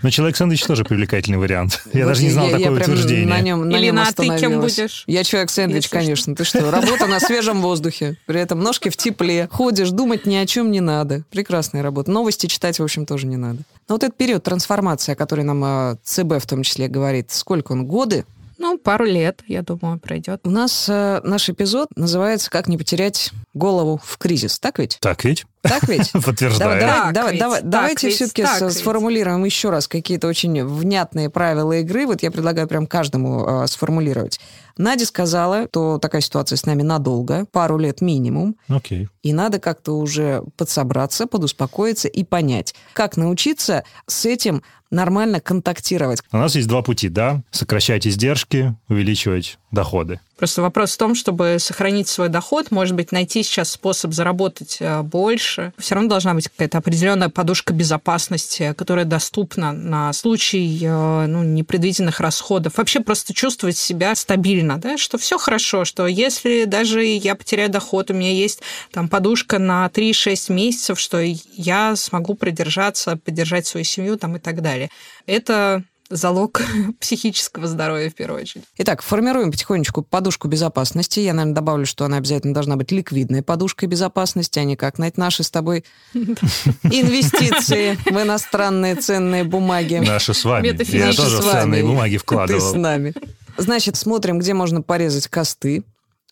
Но 0.02 0.10
человек-сэндвич 0.10 0.64
тоже 0.66 0.84
привлекательный 0.84 1.38
вариант. 1.38 1.82
Я 1.94 2.04
Вот 2.04 2.10
даже 2.10 2.24
не 2.24 2.30
знал 2.30 2.46
я- 2.48 2.58
я 2.58 2.68
такое 2.68 2.82
утверждение. 2.82 3.26
На 3.28 3.40
нем, 3.40 3.70
на 3.70 3.78
Или 3.78 3.90
на 3.92 4.12
«ты» 4.12 4.28
кем 4.38 4.60
будешь? 4.60 5.06
Я 5.08 5.24
человек-сэндвич, 5.24 5.84
Если 5.84 5.88
что. 5.88 5.96
конечно. 5.98 6.36
Ты 6.36 6.44
что, 6.44 6.72
работа 6.72 7.08
на 7.08 7.20
свежем 7.22 7.62
воздухе. 7.62 8.18
При 8.26 8.42
этом 8.42 8.60
ножки 8.60 8.90
в 8.90 8.98
тепле. 8.98 9.48
Ходишь, 9.50 9.92
думать 9.92 10.26
ни 10.26 10.36
о 10.36 10.46
чем 10.46 10.72
не 10.72 10.82
надо. 10.82 11.24
Прекрасная 11.32 11.84
работа. 11.84 12.12
Новости 12.12 12.48
читать, 12.48 12.80
в 12.80 12.84
общем, 12.84 13.06
тоже 13.06 13.28
не 13.28 13.38
надо. 13.38 13.60
Но 13.88 13.96
вот 13.96 14.04
этот 14.04 14.18
период 14.18 14.44
трансформации, 14.44 15.14
о 15.14 15.16
которой 15.16 15.44
нам 15.44 15.64
а, 15.64 15.98
ЦБ 16.04 16.40
в 16.44 16.46
том 16.48 16.64
числе 16.64 16.90
говорит, 16.90 17.32
сколько 17.32 17.72
он? 17.72 17.86
Годы? 17.86 18.26
Ну, 18.58 18.78
пару 18.78 19.06
лет, 19.06 19.44
я 19.48 19.62
думаю, 19.62 20.00
пройдет. 20.00 20.42
У 20.44 20.50
нас 20.50 20.88
э, 20.90 21.22
наш 21.24 21.50
эпизод 21.50 21.90
называется 21.96 22.50
«Как 22.50 22.68
не 22.68 22.78
потерять 22.78 23.32
голову 23.54 24.00
в 24.04 24.18
кризис». 24.18 24.60
Так 24.60 24.80
ведь? 24.80 24.98
Так 25.00 25.24
ведь? 25.24 25.46
Так 25.62 25.88
ведь? 25.88 26.12
Подтверждаю. 26.26 26.80
Давай, 26.80 27.14
давай, 27.14 27.38
давай, 27.40 27.62
давайте 27.64 28.10
все-таки 28.10 28.46
сформулируем 28.70 29.44
еще 29.44 29.70
раз 29.70 29.88
какие-то 29.88 30.28
очень 30.28 30.64
внятные 30.64 31.30
правила 31.30 31.74
игры. 31.74 32.06
Вот 32.06 32.24
я 32.24 32.32
предлагаю 32.32 32.68
прям 32.68 32.88
каждому 32.88 33.64
э, 33.64 33.68
сформулировать. 33.68 34.40
Надя 34.78 35.06
сказала, 35.06 35.68
что 35.70 35.98
такая 35.98 36.22
ситуация 36.22 36.56
с 36.56 36.66
нами 36.66 36.84
надолго, 36.84 37.46
пару 37.52 37.78
лет 37.78 38.02
минимум, 38.02 38.56
Окей. 38.68 39.10
и 39.24 39.34
надо 39.34 39.60
как-то 39.60 39.94
уже 39.94 40.44
подсобраться, 40.56 41.26
подуспокоиться 41.26 42.08
и 42.08 42.24
понять, 42.24 42.76
как 42.94 43.18
научиться 43.18 43.84
с 44.06 44.26
этим 44.26 44.62
нормально 44.92 45.40
контактировать. 45.40 46.22
У 46.32 46.38
нас 46.38 46.56
есть 46.56 46.68
два 46.68 46.82
пути, 46.82 47.10
да? 47.10 47.44
Сокращать 47.52 48.08
издержки, 48.08 48.76
увеличивать 48.88 49.58
доходы. 49.72 50.20
Просто 50.38 50.62
вопрос 50.62 50.94
в 50.94 50.98
том, 50.98 51.16
чтобы 51.16 51.58
сохранить 51.60 52.08
свой 52.08 52.30
доход, 52.30 52.70
может 52.70 52.96
быть, 52.96 53.12
найти 53.12 53.42
сейчас 53.42 53.72
способ 53.72 54.14
заработать 54.14 54.78
э, 54.80 55.02
больше. 55.02 55.74
Все 55.78 55.96
равно 55.96 56.10
должна 56.10 56.36
быть 56.36 56.48
какая-то 56.48 56.78
определенная 56.78 57.30
подушка 57.30 57.74
безопасности, 57.74 58.74
которая 58.78 59.06
доступна 59.06 59.74
на 59.74 60.14
случай 60.14 60.80
э, 60.84 61.26
ну, 61.26 61.44
непредвиденных 61.44 62.20
расходов. 62.20 62.78
Вообще 62.78 63.00
просто 63.00 63.34
чувствовать 63.34 63.78
себя 63.78 64.14
стабильно, 64.16 64.78
да, 64.78 64.98
что 64.98 65.18
все 65.18 65.40
хорошо, 65.40 65.86
что 65.86 66.06
если 66.06 66.66
даже 66.66 67.04
я 67.04 67.36
потеряю 67.36 67.70
доход, 67.70 68.12
у 68.12 68.14
меня 68.14 68.32
есть 68.32 68.62
там 68.92 69.10
подушка 69.10 69.58
на 69.58 69.88
3-6 69.88 70.54
месяцев, 70.54 71.00
что 71.00 71.20
я 71.20 71.96
смогу 71.96 72.36
продержаться, 72.36 73.18
поддержать 73.18 73.66
свою 73.66 73.84
семью 73.84 74.18
там 74.18 74.36
и 74.36 74.40
так 74.40 74.62
далее. 74.62 74.90
Это 75.26 75.84
залог 76.10 76.62
психического 77.00 77.68
здоровья 77.68 78.10
в 78.10 78.16
первую 78.16 78.42
очередь. 78.42 78.64
Итак, 78.78 79.02
формируем 79.02 79.52
потихонечку 79.52 80.02
подушку 80.02 80.48
безопасности. 80.48 81.20
Я, 81.20 81.34
наверное, 81.34 81.56
добавлю, 81.56 81.86
что 81.86 82.06
она 82.06 82.18
обязательно 82.18 82.54
должна 82.54 82.76
быть 82.76 82.92
ликвидной 82.92 83.44
подушкой 83.44 83.88
безопасности, 83.90 84.60
а 84.60 84.64
не 84.64 84.76
как 84.76 84.98
на 84.98 85.12
наши 85.16 85.44
с 85.44 85.50
тобой 85.52 85.84
инвестиции 86.14 87.98
в 88.06 88.22
иностранные 88.22 88.96
ценные 88.96 89.44
бумаги. 89.44 89.96
Наши 89.96 90.34
с 90.34 90.44
вами. 90.44 90.68
Я 90.96 91.14
тоже 91.14 91.38
в 91.38 91.42
ценные 91.42 91.84
бумаги 91.84 92.14
Ты 92.14 92.20
с 92.20 92.22
вкладывал. 92.24 92.76
нами. 92.76 93.14
Значит, 93.58 93.96
смотрим, 93.96 94.40
где 94.40 94.54
можно 94.54 94.82
порезать 94.82 95.28
косты. 95.28 95.84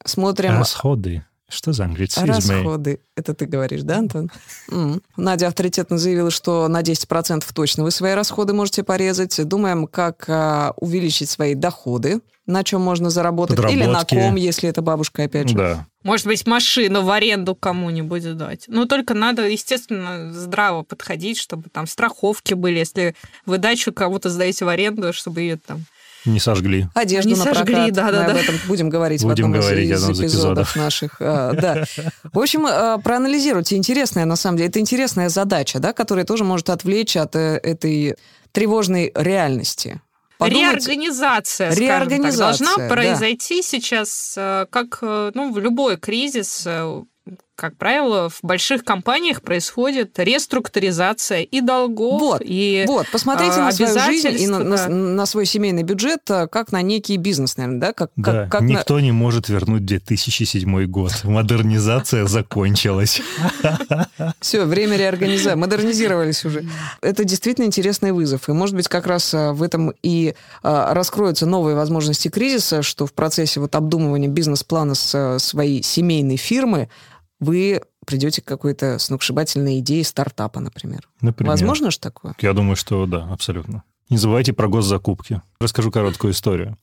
Смотрим 0.03 0.51
Расходы. 0.59 1.25
Что 1.47 1.73
за 1.73 1.86
англицизмы? 1.86 2.27
расходы. 2.27 2.99
Это 3.15 3.34
ты 3.34 3.45
говоришь, 3.45 3.84
да, 3.84 3.99
Антон? 3.99 4.31
М. 4.71 5.01
Надя 5.15 5.47
авторитетно 5.47 5.97
заявила, 5.97 6.31
что 6.31 6.67
на 6.67 6.81
10% 6.81 7.43
точно 7.53 7.84
вы 7.84 7.91
свои 7.91 8.13
расходы 8.13 8.53
можете 8.53 8.84
порезать. 8.84 9.39
Думаем, 9.47 9.86
как 9.86 10.25
а, 10.27 10.73
увеличить 10.77 11.29
свои 11.29 11.53
доходы, 11.53 12.21
на 12.47 12.63
чем 12.63 12.81
можно 12.81 13.10
заработать. 13.10 13.60
Или 13.60 13.86
на 13.86 13.99
Подработки. 13.99 14.15
ком, 14.15 14.36
если 14.36 14.69
это 14.69 14.81
бабушка, 14.81 15.23
опять 15.23 15.49
же. 15.49 15.55
Да. 15.55 15.88
Может 16.03 16.27
быть, 16.27 16.45
машину 16.45 17.03
в 17.03 17.10
аренду 17.10 17.55
кому-нибудь 17.55 18.38
дать. 18.38 18.65
Но 18.67 18.86
только 18.86 19.13
надо, 19.13 19.47
естественно, 19.47 20.31
здраво 20.34 20.84
подходить, 20.84 21.38
чтобы 21.38 21.69
там 21.69 21.88
страховки 21.88 22.53
были. 22.53 22.79
Если 22.79 23.15
вы 23.45 23.58
дачу 23.58 23.91
кому-то 23.93 24.29
сдаете 24.29 24.65
в 24.65 24.69
аренду, 24.69 25.13
чтобы 25.13 25.41
ее 25.41 25.58
там... 25.58 25.86
Не 26.25 26.39
сожгли. 26.39 26.88
Одежду 26.93 27.29
Не 27.29 27.35
на 27.35 27.43
сожгли, 27.43 27.73
прокат. 27.75 27.93
да, 27.93 28.11
да, 28.11 28.19
Мы 28.21 28.25
да. 28.25 28.31
об 28.31 28.38
этом 28.38 28.55
будем 28.67 28.89
говорить 28.89 29.21
в 29.21 29.25
Будем 29.27 29.45
одном 29.45 29.59
из- 29.59 29.65
говорить 29.65 29.89
из, 29.91 30.09
из 30.09 30.19
эпизодов 30.21 30.69
эпизодов. 30.71 30.75
наших. 30.75 31.15
а, 31.19 31.53
да. 31.53 31.83
В 32.33 32.39
общем, 32.39 32.65
а, 32.65 32.97
проанализируйте. 32.97 33.75
Интересная, 33.75 34.25
на 34.25 34.35
самом 34.35 34.57
деле, 34.57 34.69
это 34.69 34.79
интересная 34.79 35.29
задача, 35.29 35.79
да, 35.79 35.93
которая 35.93 36.25
тоже 36.25 36.43
может 36.43 36.69
отвлечь 36.69 37.15
от 37.15 37.35
э, 37.35 37.57
этой 37.61 38.15
тревожной 38.51 39.11
реальности. 39.15 40.01
Подумать- 40.38 40.85
Реорганизация, 40.85 41.71
скажем 41.71 41.88
так, 41.88 41.99
Реорганизация, 41.99 42.38
должна 42.65 42.75
да. 42.77 42.88
произойти 42.93 43.61
сейчас, 43.61 44.33
э, 44.38 44.65
как 44.69 44.99
э, 45.01 45.31
ну, 45.33 45.53
в 45.53 45.59
любой 45.59 45.97
кризис, 45.97 46.63
э, 46.65 47.03
как 47.55 47.77
правило, 47.77 48.29
в 48.29 48.39
больших 48.41 48.83
компаниях 48.83 49.41
происходит 49.41 50.17
реструктуризация 50.19 51.41
и 51.41 51.61
долгов, 51.61 52.19
Вот, 52.19 52.41
и 52.43 52.83
Вот, 52.87 53.07
посмотрите 53.11 53.53
а, 53.53 53.65
на 53.65 53.71
свою 53.71 53.99
жизнь 53.99 54.41
и 54.41 54.47
на, 54.47 54.59
на- 54.59 54.87
на 54.87 55.25
свой 55.25 55.45
семейный 55.45 55.83
бюджет 55.83 56.19
а, 56.29 56.47
как 56.47 56.71
на 56.71 56.81
некий 56.81 57.17
бизнес, 57.17 57.55
наверное, 57.57 57.79
да? 57.79 57.93
Как, 57.93 58.11
Да, 58.17 58.31
как, 58.43 58.51
как 58.51 58.61
на- 58.61 58.65
никто 58.65 58.99
не 58.99 59.11
может 59.11 59.47
вернуть 59.49 59.85
2007 59.85 60.85
год. 60.87 61.11
Модернизация 61.23 62.25
закончилась. 62.27 63.21
Все, 64.41 64.65
время 64.65 64.97
реорганизации. 64.97 65.55
Модернизировались 65.57 66.43
уже. 66.45 66.65
Это 67.01 67.23
действительно 67.23 67.65
интересный 67.65 68.11
вызов. 68.11 68.49
И, 68.49 68.51
может 68.51 68.75
быть, 68.75 68.87
как 68.87 69.07
раз 69.07 69.33
а, 69.33 69.53
в 69.53 69.63
этом 69.63 69.93
и 70.03 70.35
а, 70.63 70.93
раскроются 70.93 71.45
новые 71.45 71.75
возможности 71.75 72.27
кризиса, 72.27 72.81
что 72.81 73.05
в 73.05 73.13
процессе 73.13 73.59
вот 73.59 73.75
обдумывания 73.75 74.27
бизнес-плана 74.27 74.95
своей 74.95 75.83
семейной 75.83 76.37
фирмы 76.37 76.89
вы 77.39 77.82
придете 78.06 78.41
к 78.41 78.45
какой-то 78.45 79.00
сногсшибательной 79.00 79.80
идее 79.80 80.04
стартапа, 80.04 80.60
например. 80.60 81.10
Например. 81.21 81.52
Возможно 81.52 81.91
же 81.91 82.00
такое? 82.00 82.36
Я 82.39 82.54
думаю, 82.54 82.76
что 82.76 83.06
да, 83.06 83.28
абсолютно. 83.32 83.84
Не 84.10 84.17
забывайте 84.17 84.54
про 84.54 84.67
госзакупки. 84.67 85.41
Расскажу 85.60 85.89
короткую 85.89 86.34
историю. 86.34 86.78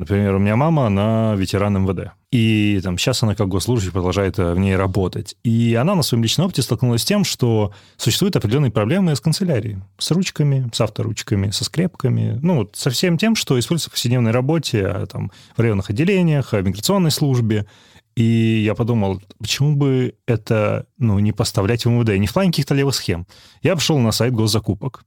Например, 0.00 0.34
у 0.34 0.38
меня 0.40 0.56
мама, 0.56 0.88
она 0.88 1.36
ветеран 1.36 1.84
МВД. 1.84 2.10
И 2.32 2.80
там, 2.82 2.98
сейчас 2.98 3.22
она 3.22 3.36
как 3.36 3.46
госслужащий 3.46 3.92
продолжает 3.92 4.40
э, 4.40 4.54
в 4.54 4.58
ней 4.58 4.74
работать. 4.74 5.36
И 5.44 5.76
она 5.80 5.94
на 5.94 6.02
своем 6.02 6.24
личном 6.24 6.46
опыте 6.46 6.62
столкнулась 6.62 7.02
с 7.02 7.04
тем, 7.04 7.22
что 7.22 7.72
существуют 7.96 8.34
определенные 8.34 8.72
проблемы 8.72 9.14
с 9.14 9.20
канцелярией. 9.20 9.78
С 9.98 10.10
ручками, 10.10 10.68
с 10.72 10.80
авторучками, 10.80 11.50
со 11.50 11.62
скрепками. 11.62 12.40
Ну, 12.42 12.56
вот 12.56 12.74
со 12.74 12.90
всем 12.90 13.18
тем, 13.18 13.36
что 13.36 13.56
используется 13.56 13.90
в 13.90 13.92
повседневной 13.92 14.32
работе, 14.32 14.84
а, 14.84 15.06
там, 15.06 15.30
в 15.56 15.60
районных 15.60 15.90
отделениях, 15.90 16.52
в 16.52 16.60
миграционной 16.60 17.12
службе. 17.12 17.66
И 18.16 18.62
я 18.64 18.74
подумал, 18.74 19.20
почему 19.38 19.74
бы 19.74 20.14
это 20.26 20.86
ну, 20.98 21.18
не 21.18 21.32
поставлять 21.32 21.84
в 21.84 21.88
МВД? 21.90 22.16
Не 22.18 22.26
в 22.26 22.32
плане 22.32 22.50
каких-то 22.50 22.74
левых 22.74 22.94
схем. 22.94 23.26
Я 23.62 23.74
пошел 23.74 23.98
на 23.98 24.12
сайт 24.12 24.32
госзакупок. 24.32 25.04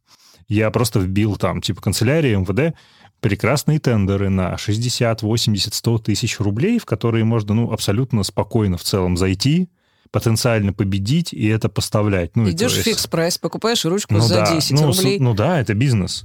Я 0.50 0.70
просто 0.72 1.00
вбил 1.00 1.36
там, 1.38 1.62
типа, 1.62 1.82
канцелярия 1.82 2.38
МВД, 2.38 2.76
прекрасные 3.20 3.80
тендеры 3.80 4.30
на 4.30 4.58
60, 4.58 5.22
80, 5.22 5.74
100 5.74 5.98
тысяч 6.00 6.40
рублей, 6.40 6.80
в 6.80 6.86
которые 6.86 7.24
можно, 7.26 7.54
ну, 7.54 7.72
абсолютно 7.72 8.24
спокойно 8.24 8.78
в 8.78 8.84
целом 8.84 9.18
зайти, 9.18 9.70
потенциально 10.12 10.72
победить 10.74 11.34
и 11.34 11.48
это 11.48 11.68
поставлять. 11.70 12.36
Ну, 12.36 12.50
Идешь 12.50 12.74
в 12.74 12.76
есть- 12.78 12.88
Fix 12.88 13.05
Price, 13.05 13.40
покупаешь 13.40 13.84
ручку 13.86 14.14
ну 14.14 14.20
за 14.22 14.36
да, 14.36 14.56
10 14.56 14.72
ну, 14.72 14.94
с- 14.94 14.98
рублей. 15.00 15.20
ну 15.20 15.34
да, 15.34 15.60
это 15.60 15.74
бизнес. 15.74 16.24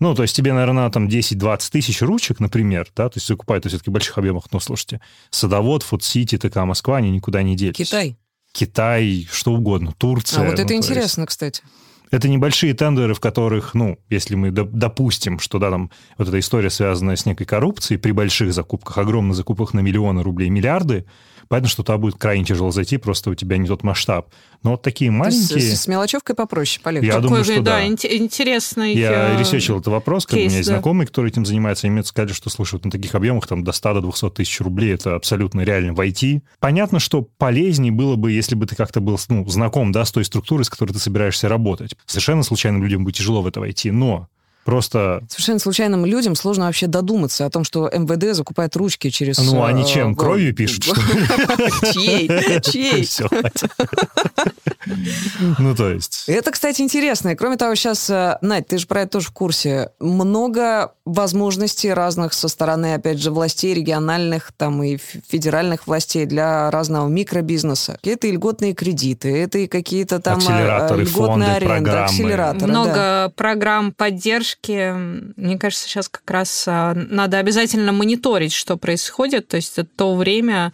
Ну, 0.00 0.14
то 0.14 0.22
есть 0.22 0.34
тебе, 0.34 0.52
наверное, 0.52 0.90
там 0.90 1.06
10-20 1.06 1.70
тысяч 1.70 2.02
ручек, 2.02 2.40
например, 2.40 2.88
да, 2.96 3.08
то 3.08 3.18
есть 3.18 3.28
закупают 3.28 3.66
все-таки 3.66 3.90
в 3.90 3.92
больших 3.92 4.16
объемах, 4.18 4.46
но 4.50 4.58
слушайте, 4.58 5.00
Садовод, 5.30 5.82
Фудсити, 5.82 6.38
ТК 6.38 6.64
Москва, 6.64 6.96
они 6.96 7.10
никуда 7.10 7.42
не 7.42 7.54
делись. 7.54 7.76
Китай. 7.76 8.16
Китай, 8.52 9.28
что 9.30 9.52
угодно, 9.52 9.92
Турция. 9.96 10.40
А 10.40 10.42
вот 10.42 10.48
ну, 10.48 10.54
это 10.54 10.66
то 10.66 10.74
есть 10.74 10.88
интересно, 10.88 11.26
кстати. 11.26 11.62
Это 12.10 12.28
небольшие 12.28 12.74
тендеры, 12.74 13.14
в 13.14 13.20
которых, 13.20 13.74
ну, 13.74 13.98
если 14.08 14.34
мы 14.34 14.48
доп- 14.48 14.70
допустим, 14.72 15.38
что, 15.38 15.58
да, 15.58 15.70
там 15.70 15.90
вот 16.18 16.28
эта 16.28 16.38
история, 16.38 16.70
связанная 16.70 17.16
с 17.16 17.26
некой 17.26 17.46
коррупцией 17.46 17.98
при 17.98 18.12
больших 18.12 18.52
закупках, 18.52 18.98
огромных 18.98 19.36
закупках 19.36 19.74
на 19.74 19.80
миллионы 19.80 20.22
рублей, 20.22 20.50
миллиарды, 20.50 21.06
понятно, 21.50 21.68
что 21.68 21.82
туда 21.82 21.98
будет 21.98 22.16
крайне 22.16 22.44
тяжело 22.44 22.70
зайти, 22.70 22.96
просто 22.96 23.30
у 23.30 23.34
тебя 23.34 23.58
не 23.58 23.66
тот 23.66 23.82
масштаб. 23.82 24.28
Но 24.62 24.72
вот 24.72 24.82
такие 24.82 25.10
маленькие... 25.10 25.60
с, 25.60 25.80
с 25.82 25.88
мелочевкой 25.88 26.36
попроще, 26.36 26.82
полегче. 26.82 27.06
Я 27.06 27.14
Такой, 27.14 27.28
думаю, 27.28 27.44
что 27.44 27.62
да, 27.62 27.78
да. 27.78 27.86
инте- 27.86 28.14
интересный. 28.16 28.94
Я 28.94 29.34
э, 29.34 29.40
ресечил 29.40 29.78
этот 29.78 29.88
вопрос, 29.88 30.26
как 30.26 30.34
бы 30.34 30.36
у 30.36 30.42
кейс, 30.42 30.50
меня 30.52 30.58
есть 30.58 30.68
да. 30.68 30.76
знакомые, 30.76 31.06
которые 31.06 31.30
этим 31.30 31.46
занимаются, 31.46 31.86
они 31.86 31.94
мне 31.94 32.04
сказали, 32.04 32.32
что, 32.32 32.50
слушай, 32.50 32.74
вот 32.74 32.84
на 32.84 32.90
таких 32.90 33.14
объемах 33.14 33.46
там 33.46 33.64
до 33.64 33.72
100 33.72 33.94
до 33.94 34.00
200 34.02 34.30
тысяч 34.30 34.60
рублей 34.60 34.94
это 34.94 35.16
абсолютно 35.16 35.62
реально 35.62 35.94
войти. 35.94 36.42
Понятно, 36.60 37.00
что 37.00 37.22
полезнее 37.22 37.90
было 37.90 38.16
бы, 38.16 38.30
если 38.32 38.54
бы 38.54 38.66
ты 38.66 38.76
как-то 38.76 39.00
был 39.00 39.18
ну, 39.28 39.48
знаком 39.48 39.92
да, 39.92 40.04
с 40.04 40.12
той 40.12 40.24
структурой, 40.24 40.64
с 40.64 40.70
которой 40.70 40.92
ты 40.92 40.98
собираешься 40.98 41.48
работать. 41.48 41.96
Совершенно 42.06 42.42
случайным 42.42 42.82
людям 42.82 43.04
будет 43.04 43.16
тяжело 43.16 43.42
в 43.42 43.46
это 43.46 43.60
войти, 43.60 43.90
но 43.90 44.28
просто... 44.64 45.22
Совершенно 45.28 45.58
случайным 45.58 46.04
людям 46.04 46.34
сложно 46.34 46.66
вообще 46.66 46.86
додуматься 46.86 47.46
о 47.46 47.50
том, 47.50 47.64
что 47.64 47.90
МВД 47.92 48.34
закупает 48.34 48.76
ручки 48.76 49.10
через... 49.10 49.38
Ну, 49.38 49.64
они 49.64 49.82
э, 49.82 49.86
чем? 49.86 50.14
Кровью 50.14 50.54
пишут, 50.54 50.84
что 50.84 50.94
ли? 50.94 51.02
Чьей? 51.92 52.60
Чьей? 52.62 53.04
Всё, 53.04 53.28
хватит. 53.28 53.70
Ну, 55.58 55.74
то 55.74 55.90
есть... 55.90 56.24
Это, 56.26 56.50
кстати, 56.50 56.80
интересно. 56.80 57.30
И, 57.30 57.34
кроме 57.34 57.56
того, 57.56 57.74
сейчас, 57.74 58.08
э, 58.10 58.38
Надь, 58.40 58.68
ты 58.68 58.78
же 58.78 58.86
про 58.86 59.02
это 59.02 59.12
тоже 59.12 59.28
в 59.28 59.32
курсе. 59.32 59.90
Много 59.98 60.92
возможностей 61.04 61.92
разных 61.92 62.32
со 62.32 62.48
стороны, 62.48 62.94
опять 62.94 63.18
же, 63.18 63.30
властей 63.30 63.74
региональных 63.74 64.52
там 64.56 64.82
и 64.82 64.96
федеральных 64.96 65.86
властей 65.86 66.26
для 66.26 66.70
разного 66.70 67.08
микробизнеса. 67.08 67.98
Это 68.02 68.26
и 68.26 68.32
льготные 68.32 68.74
кредиты, 68.74 69.42
это 69.42 69.58
и 69.58 69.66
какие-то 69.66 70.20
там 70.20 70.38
э, 70.38 70.42
Акселераторы, 70.42 71.02
льготные 71.02 71.26
фонды, 71.26 71.46
аренды, 71.46 71.66
программы. 71.66 72.04
акселераторы. 72.04 72.66
Много 72.70 72.94
да. 72.94 73.32
программ 73.34 73.92
поддержки. 73.92 74.92
Мне 75.36 75.58
кажется, 75.58 75.88
сейчас 75.88 76.08
как 76.08 76.28
раз 76.30 76.64
а, 76.66 76.94
надо 76.94 77.38
обязательно 77.38 77.92
мониторить, 77.92 78.52
что 78.52 78.76
происходит. 78.76 79.48
То 79.48 79.56
есть 79.56 79.78
это 79.78 79.88
то 79.96 80.14
время, 80.14 80.72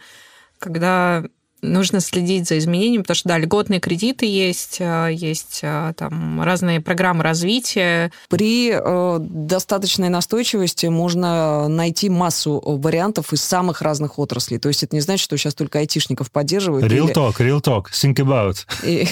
когда 0.59 1.23
нужно 1.61 1.99
следить 1.99 2.47
за 2.47 2.57
изменениями, 2.57 3.01
потому 3.01 3.15
что, 3.15 3.29
да, 3.29 3.37
льготные 3.37 3.79
кредиты 3.79 4.25
есть, 4.25 4.77
а, 4.79 5.07
есть 5.07 5.61
а, 5.63 5.93
там 5.93 6.41
разные 6.41 6.81
программы 6.81 7.23
развития. 7.23 8.11
При 8.29 8.71
э, 8.73 9.17
достаточной 9.19 10.09
настойчивости 10.09 10.85
можно 10.85 11.67
найти 11.67 12.09
массу 12.09 12.61
вариантов 12.63 13.33
из 13.33 13.41
самых 13.41 13.81
разных 13.81 14.19
отраслей. 14.19 14.59
То 14.59 14.69
есть 14.69 14.83
это 14.83 14.95
не 14.95 15.01
значит, 15.01 15.23
что 15.23 15.37
сейчас 15.37 15.55
только 15.55 15.79
айтишников 15.79 16.31
поддерживают. 16.31 16.85
Real 16.85 17.05
или- 17.05 17.13
talk, 17.13 17.37
real 17.37 17.61
talk, 17.61 17.85
think 17.91 18.15
about. 18.15 18.65
и- 18.83 19.07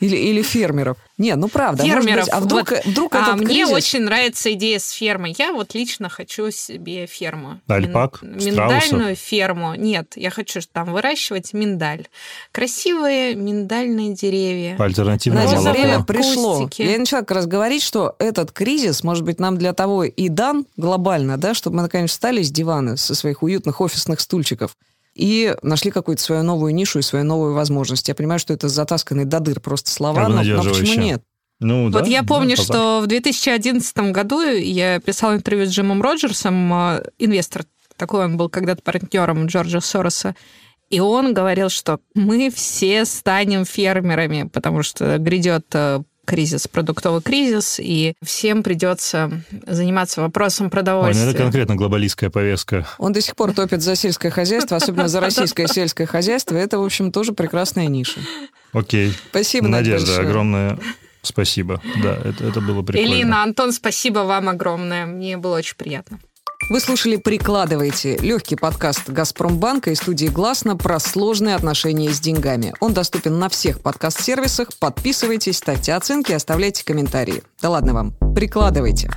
или, 0.00 0.16
или 0.16 0.42
фермеров. 0.42 0.96
Не, 1.18 1.34
ну 1.36 1.48
правда. 1.48 1.84
может 1.84 2.02
Фермеров. 2.04 2.24
быть, 2.26 2.34
а 2.34 2.40
вдруг, 2.40 2.70
Вот, 2.70 2.84
вдруг 2.84 3.14
А, 3.14 3.22
этот 3.22 3.36
мне 3.36 3.46
кризис- 3.64 3.72
очень 3.72 4.00
нравится 4.02 4.52
идея 4.52 4.78
с 4.78 4.90
фермой. 4.90 5.34
Я 5.38 5.52
вот 5.52 5.74
лично 5.74 6.08
хочу 6.10 6.50
себе 6.50 7.06
ферму. 7.06 7.60
Альпак? 7.68 8.20
Мин- 8.22 8.52
Страусов? 8.52 8.92
Миндальную 8.92 9.16
ферму. 9.16 9.74
Нет, 9.74 10.12
я 10.16 10.30
хочу 10.30 10.60
там 10.72 10.92
выращивать 10.92 11.54
миндаль. 11.54 12.06
Красивые 12.52 13.34
миндальные 13.34 14.14
деревья. 14.14 14.76
Альтернативное 14.78 15.42
Розовые 15.44 15.62
молоко. 15.64 15.82
время 15.82 16.04
пришло. 16.04 16.58
кустики. 16.60 16.82
Я 16.82 16.98
начала 16.98 17.20
как 17.20 17.32
раз 17.32 17.46
говорить, 17.46 17.82
что 17.82 18.16
этот 18.18 18.52
кризис, 18.52 19.02
может 19.04 19.24
быть, 19.24 19.38
нам 19.40 19.56
для 19.58 19.72
того 19.72 20.04
и 20.04 20.28
дан 20.28 20.66
глобально, 20.76 21.36
да, 21.36 21.54
чтобы 21.54 21.76
мы, 21.76 21.82
наконец, 21.82 22.10
встали 22.10 22.42
с 22.42 22.50
дивана, 22.50 22.96
со 22.96 23.14
своих 23.14 23.42
уютных 23.42 23.80
офисных 23.80 24.20
стульчиков 24.20 24.76
и 25.16 25.56
нашли 25.62 25.90
какую-то 25.90 26.22
свою 26.22 26.42
новую 26.42 26.74
нишу 26.74 26.98
и 26.98 27.02
свою 27.02 27.24
новую 27.24 27.54
возможность. 27.54 28.06
Я 28.08 28.14
понимаю, 28.14 28.38
что 28.38 28.52
это 28.52 28.68
затасканные 28.68 29.24
до 29.24 29.40
дыр 29.40 29.60
просто 29.60 29.90
слова, 29.90 30.28
но, 30.28 30.42
но 30.42 30.62
почему 30.62 31.00
нет? 31.00 31.22
Ну, 31.58 31.88
да, 31.88 32.00
Вот 32.00 32.08
я 32.08 32.20
да, 32.20 32.28
помню, 32.28 32.50
пожалуйста. 32.50 32.74
что 32.74 33.00
в 33.02 33.06
2011 33.06 33.96
году 34.12 34.42
я 34.42 35.00
писала 35.00 35.34
интервью 35.34 35.66
с 35.66 35.70
Джимом 35.70 36.02
Роджерсом, 36.02 36.72
э, 36.74 37.04
инвестор 37.18 37.64
такой 37.96 38.26
он 38.26 38.36
был 38.36 38.50
когда-то 38.50 38.82
партнером 38.82 39.46
Джорджа 39.46 39.80
Сороса, 39.80 40.36
и 40.90 41.00
он 41.00 41.32
говорил, 41.32 41.70
что 41.70 42.00
мы 42.14 42.50
все 42.50 43.06
станем 43.06 43.64
фермерами, 43.64 44.50
потому 44.52 44.82
что 44.82 45.16
грядет 45.16 45.66
э, 45.72 46.02
кризис, 46.26 46.68
продуктовый 46.68 47.22
кризис, 47.22 47.80
и 47.80 48.14
всем 48.22 48.62
придется 48.62 49.30
заниматься 49.66 50.20
вопросом 50.20 50.64
Ой, 50.64 50.68
ну 50.68 50.70
продовольствия. 50.70 51.30
это 51.30 51.38
конкретно 51.38 51.76
глобалистская 51.76 52.30
повестка. 52.30 52.86
Он 52.98 53.12
до 53.12 53.20
сих 53.20 53.36
пор 53.36 53.52
топит 53.52 53.82
за 53.82 53.96
сельское 53.96 54.30
хозяйство, 54.30 54.76
особенно 54.76 55.08
за 55.08 55.20
российское 55.20 55.66
сельское 55.68 56.06
хозяйство. 56.06 56.56
Это, 56.56 56.78
в 56.78 56.84
общем, 56.84 57.12
тоже 57.12 57.32
прекрасная 57.32 57.86
ниша. 57.86 58.20
Окей. 58.72 59.14
Спасибо, 59.30 59.68
Надежда, 59.68 60.06
большое. 60.06 60.28
огромное 60.28 60.78
спасибо. 61.22 61.80
Да, 62.02 62.16
это, 62.24 62.44
это 62.44 62.60
было 62.60 62.82
прикольно. 62.82 63.14
Элина, 63.14 63.42
Антон, 63.42 63.72
спасибо 63.72 64.20
вам 64.20 64.48
огромное. 64.48 65.06
Мне 65.06 65.36
было 65.36 65.56
очень 65.56 65.76
приятно. 65.76 66.18
Вы 66.68 66.80
слушали 66.80 67.16
«Прикладывайте»– 67.16 68.16
легкий 68.20 68.56
подкаст 68.56 69.08
«Газпромбанка» 69.08 69.90
и 69.90 69.94
студии 69.94 70.26
«Гласно» 70.26 70.76
про 70.76 70.98
сложные 70.98 71.54
отношения 71.54 72.10
с 72.10 72.18
деньгами. 72.18 72.74
Он 72.80 72.92
доступен 72.92 73.38
на 73.38 73.48
всех 73.48 73.80
подкаст-сервисах. 73.80 74.68
Подписывайтесь, 74.80 75.58
ставьте 75.58 75.94
оценки, 75.94 76.32
оставляйте 76.32 76.84
комментарии. 76.84 77.42
Да 77.62 77.70
ладно 77.70 77.94
вам, 77.94 78.14
прикладывайте. 78.34 79.10